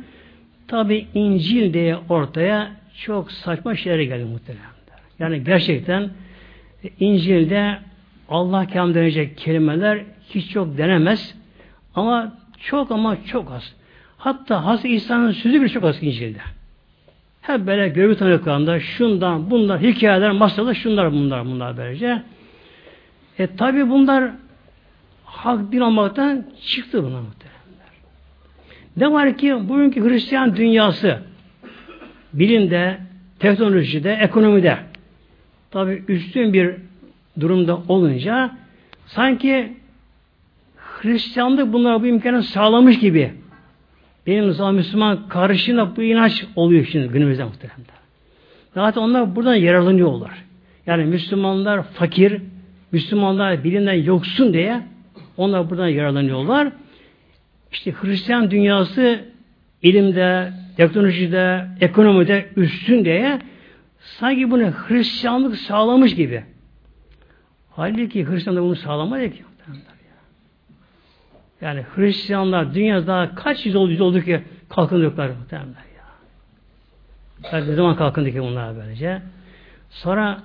[0.69, 2.71] Tabi İncil diye ortaya
[3.01, 4.65] çok saçma şeyler geldi muhtemelen.
[5.19, 6.11] Yani gerçekten
[7.01, 7.79] İncil'de
[8.29, 11.35] Allah kelam denecek kelimeler hiç çok denemez.
[11.95, 13.75] Ama çok ama çok az.
[14.25, 16.39] Hatta Hazreti İsa'nın sözü bile çok az İncil'de.
[17.41, 22.23] Hep böyle görgü tanıklarında şundan, bunlar, hikayeler, masalar, şunlar, bunlar, bunlar böylece.
[23.39, 24.31] E tabi bunlar
[25.25, 27.89] hak din olmaktan çıktı bunlar muhtemelenler.
[28.97, 31.19] Ne var ki bugünkü Hristiyan dünyası
[32.33, 32.99] bilimde,
[33.39, 34.79] teknolojide, ekonomide
[35.71, 36.75] tabi üstün bir
[37.41, 38.51] durumda olunca
[39.07, 39.73] sanki
[40.77, 43.44] Hristiyanlık bunlara bu imkanı sağlamış gibi
[44.27, 47.81] benim zaman Müslüman karışığında bu inanç oluyor şimdi günümüzde muhtemelen.
[48.75, 50.45] Zaten onlar buradan yararlanıyorlar.
[50.87, 52.43] Yani Müslümanlar fakir,
[52.93, 54.81] Müslümanlar bilimden yoksun diye
[55.37, 56.73] onlar buradan yararlanıyorlar.
[57.73, 59.25] İşte Hristiyan dünyası
[59.83, 63.39] ilimde, teknolojide, ekonomide üstün diye
[63.99, 66.45] sanki bunu Hristiyanlık sağlamış gibi.
[67.71, 69.43] Halbuki Hristiyanlık bunu sağlamadı ki.
[71.61, 76.05] Yani Hristiyanlar dünyada daha kaç yüz oldu, yüz oldu ki kalkındıklar muhtemelen ya.
[77.53, 79.23] Yani ne zaman kalkındı ki bunlar böylece.
[79.91, 80.43] Sonra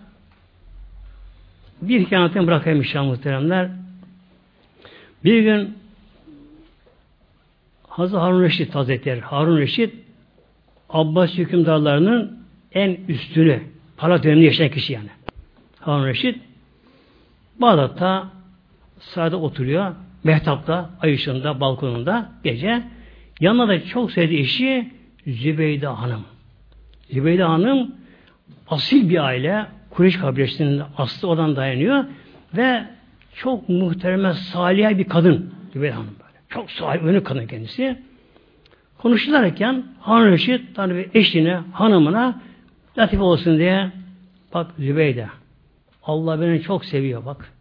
[1.81, 3.69] bir hikayetini bırakayım inşallah muhteremler.
[5.23, 5.77] Bir gün
[7.87, 9.95] Hazreti Harun Reşit Hazretleri, Harun Reşit
[10.89, 12.39] Abbas hükümdarlarının
[12.73, 13.63] en üstünü,
[13.97, 15.09] para döneminde yaşayan kişi yani.
[15.79, 16.41] Harun Reşit
[17.61, 18.27] Bağdat'ta
[18.99, 19.95] sırada oturuyor.
[20.23, 22.83] Mehtap'ta, ay ışığında, balkonunda gece.
[23.39, 24.89] Yanına da çok sevdiği eşi
[25.27, 26.25] Zübeyde Hanım.
[27.09, 27.95] Zübeyde Hanım
[28.67, 29.65] asil bir aile.
[29.89, 32.05] Kureyş kabilesinin aslı oradan dayanıyor.
[32.57, 32.83] Ve
[33.35, 35.53] çok muhtereme, salih bir kadın.
[35.73, 36.39] Zübeyde Hanım böyle.
[36.49, 37.99] Çok salih, önü kadın kendisi.
[38.97, 42.41] Konuşurlarken Harun Reşit tabi eşine, hanımına
[42.97, 43.91] latif olsun diye
[44.53, 45.27] bak Zübeyde
[46.03, 47.53] Allah beni çok seviyor bak.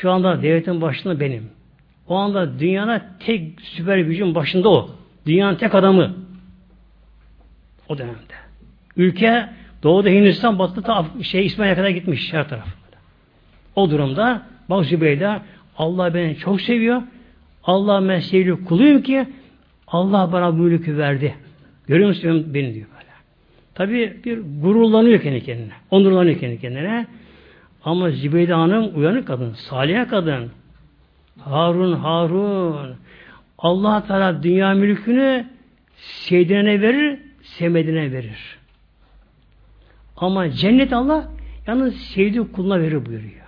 [0.00, 1.50] Şu anda devletin başında benim.
[2.08, 4.90] O anda dünyanın tek süper gücün başında o.
[5.26, 6.14] Dünyanın tek adamı.
[7.88, 8.34] O dönemde.
[8.96, 9.48] Ülke
[9.82, 12.68] doğuda Hindistan, batıda şey İsmail'e kadar gitmiş her taraf.
[13.76, 15.40] O durumda bak Zübeyde
[15.78, 17.02] Allah beni çok seviyor.
[17.64, 19.26] Allah ben sevgili kuluyum ki
[19.86, 21.34] Allah bana bu mülkü verdi.
[21.86, 23.10] Görüyor musun beni diyor böyle.
[23.74, 25.72] Tabi bir gururlanıyor kendi kendine.
[25.90, 27.06] Onurlanıyor kendi kendine.
[27.84, 30.50] Ama Zübeyde Hanım uyanık kadın, salih kadın.
[31.40, 32.96] Harun, Harun.
[33.58, 35.46] Allah Teala dünya mülkünü
[35.96, 38.58] sevdiğine verir, sevmediğine verir.
[40.16, 41.28] Ama cennet Allah
[41.66, 43.44] yalnız sevdiği kuluna verir buyuruyor.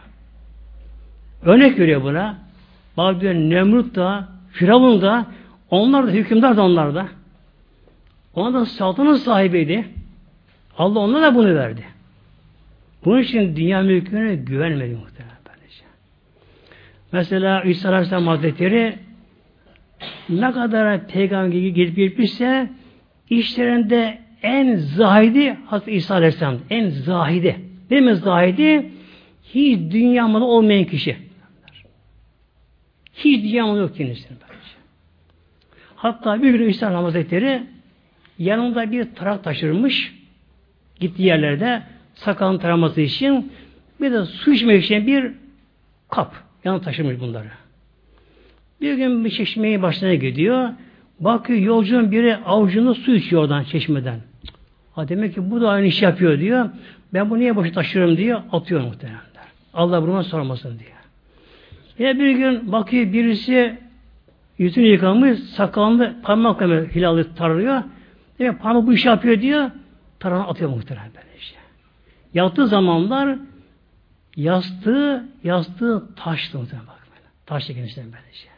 [1.43, 2.39] Örnek veriyor buna.
[2.97, 5.27] Bak diyor Nemrut da, Firavun da,
[5.71, 7.09] onlar da hükümdar da onlar da.
[8.35, 9.89] Onlar da saltanat sahibiydi.
[10.79, 11.85] Allah onlara da bunu verdi.
[13.07, 15.37] Bunun için dünya mülküne güvenmedi muhtemelen.
[15.49, 15.85] Böylece.
[17.13, 18.99] Mesela İsa Aleyhisselam Hazretleri
[20.29, 22.71] ne kadar peygamber gelip gitmişse
[23.31, 26.59] işlerinde en zahidi Hazreti İsa Aleyhisselam.
[26.71, 27.57] En zahidi.
[27.91, 28.91] Değil mi zahidi?
[29.45, 31.17] Hiç dünya malı olmayan kişi.
[33.15, 34.39] Hiç dünya malı yok kendisinin.
[34.49, 34.69] Böylece.
[35.97, 37.63] Hatta bir gün İsa Hazretleri
[38.39, 40.15] yanında bir tarak taşırmış.
[41.01, 41.83] Gittiği yerlerde
[42.17, 43.53] sakalını taraması için
[44.01, 45.33] bir de su içmek için bir
[46.11, 46.35] kap
[46.65, 47.49] yanına taşımış bunları.
[48.81, 50.69] Bir gün bir çeşmeye başına gidiyor.
[51.21, 54.21] Bakıyor yolcunun biri avucunda su içiyor oradan çeşmeden.
[54.93, 56.69] Ha demek ki bu da aynı iş yapıyor diyor.
[57.15, 58.43] Ben bunu niye boşa taşıyorum diyor.
[58.53, 59.21] Atıyor muhtemelen.
[59.75, 60.89] Allah bunu sormasın diye.
[61.99, 63.79] Yine bir gün bakıyor birisi
[64.59, 67.83] yüzünü yıkamış, sakalını parmakla hilalı tarıyor.
[68.39, 69.71] Demek parmak bu iş yapıyor diyor.
[70.21, 71.26] Tarağını atıyor muhtemelen.
[72.37, 73.39] Yattığı zamanlar
[74.37, 77.29] yastığı, yastığı taştı muhtemelen bak böyle.
[77.47, 78.49] Taş genişten böylece.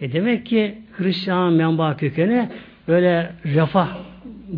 [0.00, 2.48] E demek ki Hristiyan menba kökeni
[2.88, 3.96] böyle refah,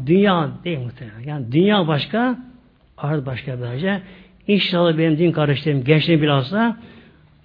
[0.07, 1.21] dünya değil muhtemelen.
[1.21, 2.39] Yani dünya başka,
[2.99, 4.03] ahiret başka böylece.
[4.49, 6.77] İnşallah benim din kardeşlerim, gençlerim bilhassa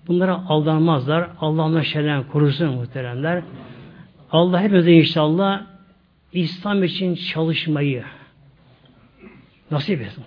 [0.08, 1.30] bunlara aldanmazlar.
[1.40, 3.44] Allah onları şeyden korusun muhteremler.
[4.32, 5.62] Allah hepimize inşallah
[6.34, 8.04] İslam için çalışmayı
[9.72, 10.24] nasip etsin.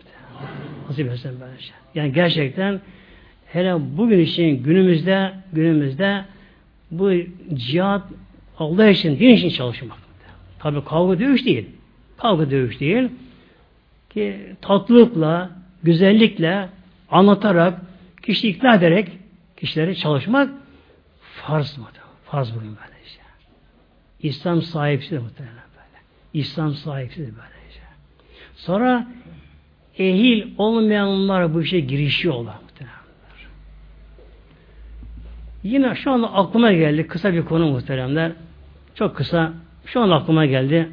[0.89, 1.73] Nasip etsin böylece.
[1.95, 2.81] Yani gerçekten
[3.47, 6.25] hele bugün için günümüzde günümüzde
[6.91, 7.13] bu
[7.55, 8.03] cihat
[8.59, 9.99] Allah için, din için çalışmak.
[10.59, 11.67] Tabi kavga dövüş değil.
[12.17, 13.09] Kavga dövüş değil.
[14.11, 15.51] Ki tatlılıkla,
[15.83, 16.69] güzellikle,
[17.11, 17.81] anlatarak,
[18.23, 19.09] kişi ikna ederek
[19.57, 20.51] kişileri çalışmak
[21.21, 21.85] farz mı?
[22.25, 23.23] Farz bugün böyle işte.
[24.21, 25.99] İslam sahipsiz muhtemelen böyle.
[26.35, 27.83] İslam sahipsiz böyle işte.
[28.57, 29.07] Sonra
[29.99, 32.55] ehil olmayanlar bu işe girişiyorlar.
[35.63, 38.33] Yine şu anda aklıma geldi kısa bir konu muhteremler.
[38.95, 39.53] Çok kısa.
[39.87, 40.89] Şu an aklıma geldi.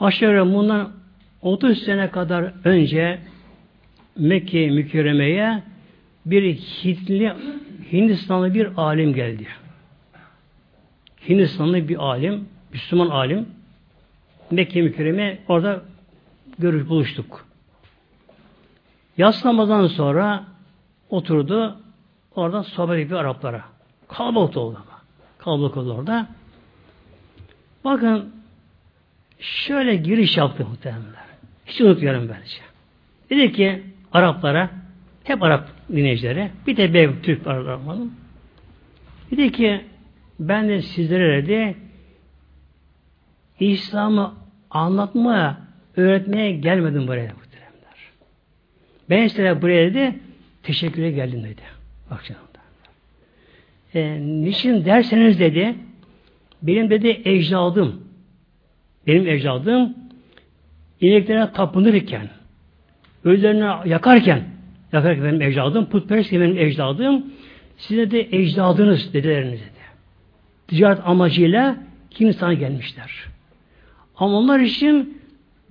[0.00, 0.92] Aşağı bundan
[1.42, 3.18] 30 sene kadar önce
[4.18, 5.62] Mekke mükerremeye
[6.26, 7.32] bir Hintli,
[7.92, 9.46] Hindistanlı bir alim geldi.
[11.28, 13.46] Hindistanlı bir alim, Müslüman alim.
[14.52, 15.82] Mekke mükerreme orada
[16.58, 17.46] görüş buluştuk.
[19.16, 20.44] Yas namazdan sonra
[21.10, 21.76] oturdu.
[22.34, 23.64] Oradan sohbet ediyor Araplara.
[24.08, 24.98] Kalabalık oldu ama.
[25.38, 26.28] Kalabalık oldu orada.
[27.84, 28.32] Bakın
[29.38, 31.22] şöyle giriş yaptı muhtemelenler.
[31.66, 32.56] Hiç unutmuyorum bence.
[33.30, 34.70] Dedi ki Araplara
[35.24, 38.12] hep Arap dinleyicileri bir de ben Türk Araplarım.
[39.30, 39.84] Dedi ki
[40.40, 41.76] ben de sizlere dedi
[43.60, 44.41] İslam'ı
[44.72, 45.56] anlatmaya,
[45.96, 47.96] öğretmeye gelmedim buraya muhteremler.
[49.10, 50.18] Ben size buraya dedi
[50.62, 51.62] teşekküre geldim dedi.
[52.10, 52.42] Bak canım.
[53.94, 55.74] E, niçin derseniz dedi
[56.62, 58.04] benim dedi ecdadım
[59.06, 59.94] benim ecdadım
[61.00, 62.28] ineklere tapınırken
[63.24, 64.44] ölülerine yakarken
[64.92, 67.26] yakarken benim ecdadım putperest benim ecdadım
[67.76, 69.82] size de ecdadınız dedileriniz dedi.
[70.68, 71.76] Ticaret amacıyla
[72.20, 73.24] Hindistan'a gelmişler.
[74.22, 75.18] Ama onlar için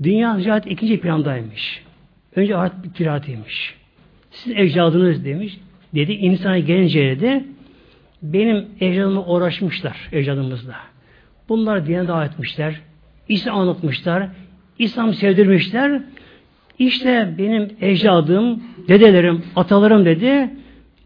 [0.03, 1.83] dünya ticaret ikinci plandaymış.
[2.35, 3.75] Önce art ticaretiymiş.
[4.31, 5.57] Siz ecdadınız demiş.
[5.95, 7.45] Dedi insana gelince de
[8.21, 10.75] benim ecdadımla uğraşmışlar ecdadımızla.
[11.49, 12.81] Bunlar dine davet etmişler.
[13.29, 14.29] İslam anlatmışlar.
[14.79, 16.01] İslam sevdirmişler.
[16.79, 20.49] İşte benim ecdadım, dedelerim, atalarım dedi.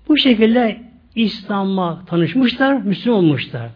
[0.08, 0.82] Bu şekilde
[1.16, 3.70] İslam'a tanışmışlar, Müslüman olmuşlar.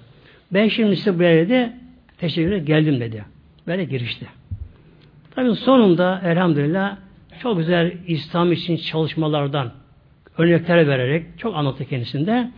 [0.54, 1.72] Ben şimdi size buraya dedi,
[2.18, 3.24] teşekkür geldim dedi.
[3.70, 4.28] Böyle girişti.
[5.36, 6.98] Tabii sonunda elhamdülillah
[7.41, 9.72] çok güzel İslam için çalışmalardan
[10.38, 12.52] örnekler vererek çok anlattı kendisinde.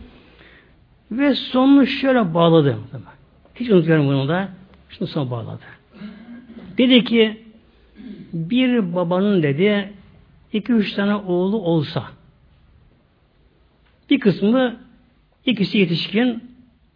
[1.10, 2.78] Ve sonunu şöyle bağladı.
[3.54, 4.48] Hiç unutmuyorum bunu da.
[4.88, 5.62] Şunu son bağladı.
[6.78, 7.42] Dedi ki
[8.32, 9.92] bir babanın dedi
[10.52, 12.04] iki üç tane oğlu olsa
[14.10, 14.76] bir kısmı
[15.46, 16.44] ikisi yetişkin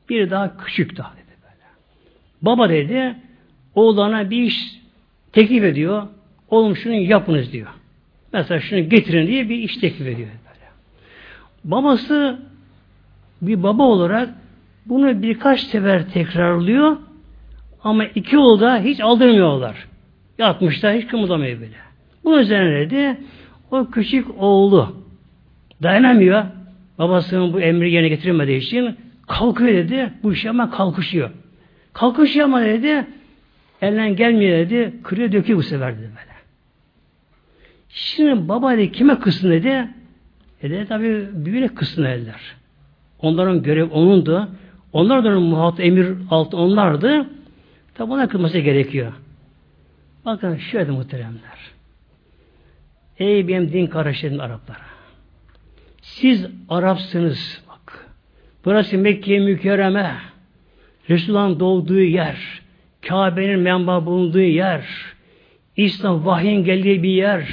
[0.08, 1.64] biri daha küçük daha dedi böyle.
[2.42, 3.16] Baba dedi
[3.76, 4.56] oğlana bir iş
[5.32, 6.02] teklif ediyor.
[6.48, 7.68] Oğlum şunu yapınız diyor.
[8.32, 10.28] Mesela şunu getirin diye bir iş teklif ediyor.
[10.28, 10.66] Böyle.
[11.64, 12.38] Babası
[13.42, 14.28] bir baba olarak
[14.86, 16.96] bunu birkaç sefer tekrarlıyor
[17.84, 19.86] ama iki oğlu da hiç aldırmıyorlar.
[20.38, 21.76] Yatmışlar hiç kımıldamıyor bile.
[22.24, 23.20] Bu üzerine de
[23.70, 24.96] o küçük oğlu
[25.82, 26.44] dayanamıyor.
[26.98, 28.96] Babasının bu emri yerine getirmediği için
[29.26, 30.12] kalkıyor dedi.
[30.22, 31.30] Bu işe ama kalkışıyor.
[31.92, 33.06] Kalkışıyor ama dedi
[33.82, 34.94] elden gelmiyor dedi.
[35.02, 36.36] Kırıyor döküyor bu sefer dedi böyle.
[37.88, 39.88] Şimdi baba dedi kime kızsın dedi.
[40.62, 42.56] E dedi tabi birbirine kızsın eller.
[43.18, 44.48] Onların görev onundu.
[44.92, 47.26] Onlar da muhat emir altı onlardı.
[47.94, 49.12] Tabi ona kılması gerekiyor.
[50.24, 51.58] Bakın şöyle muhteremler.
[53.18, 54.78] Ey benim din kardeşlerim Araplara.
[56.02, 58.08] Siz Arapsınız bak.
[58.64, 60.16] Burası Mekke mükerreme.
[61.10, 62.62] Resulullah'ın doğduğu yer.
[63.08, 64.84] Kabe'nin menba bulunduğu yer.
[65.76, 67.48] İslam vahyin geldiği bir yer.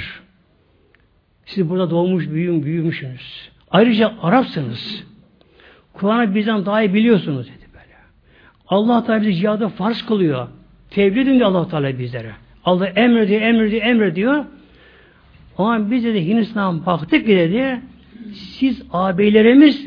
[1.46, 3.50] Siz burada doğmuş, büyüm, büyümüşsünüz.
[3.70, 5.04] Ayrıca Arapsınız.
[5.92, 7.94] Kur'an'ı bizden daha iyi biliyorsunuz dedi böyle.
[8.68, 10.48] Allah Teala bizi cihada farz kılıyor.
[10.90, 12.32] Tebliğ ediyor Allah Teala bizlere.
[12.64, 14.44] Allah emrediyor, emrediyor, emrediyor.
[15.58, 17.80] Ama biz de Hindistan'a baktık ki dedi,
[18.32, 19.86] siz ağabeylerimiz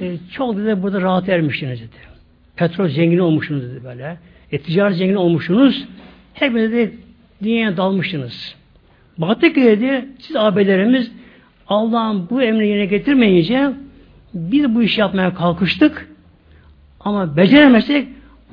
[0.00, 1.96] e, çok dedi burada rahat ermişsiniz dedi.
[2.56, 4.18] Petrol zengin olmuşsunuz dedi böyle.
[4.54, 5.84] E, ticaret zengin olmuşsunuz.
[6.34, 6.92] Hepiniz de
[7.42, 8.54] dünyaya dalmışsınız.
[9.18, 11.12] Baktık ki dedi, siz abilerimiz
[11.68, 13.70] Allah'ın bu emrini yerine getirmeyince
[14.34, 16.08] biz bu işi yapmaya kalkıştık
[17.00, 18.08] ama beceremezsek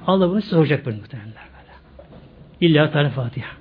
[0.08, 1.74] Allah bunu size soracak böyle muhtemelenler böyle.
[2.62, 3.61] İlla Teala Fatiha.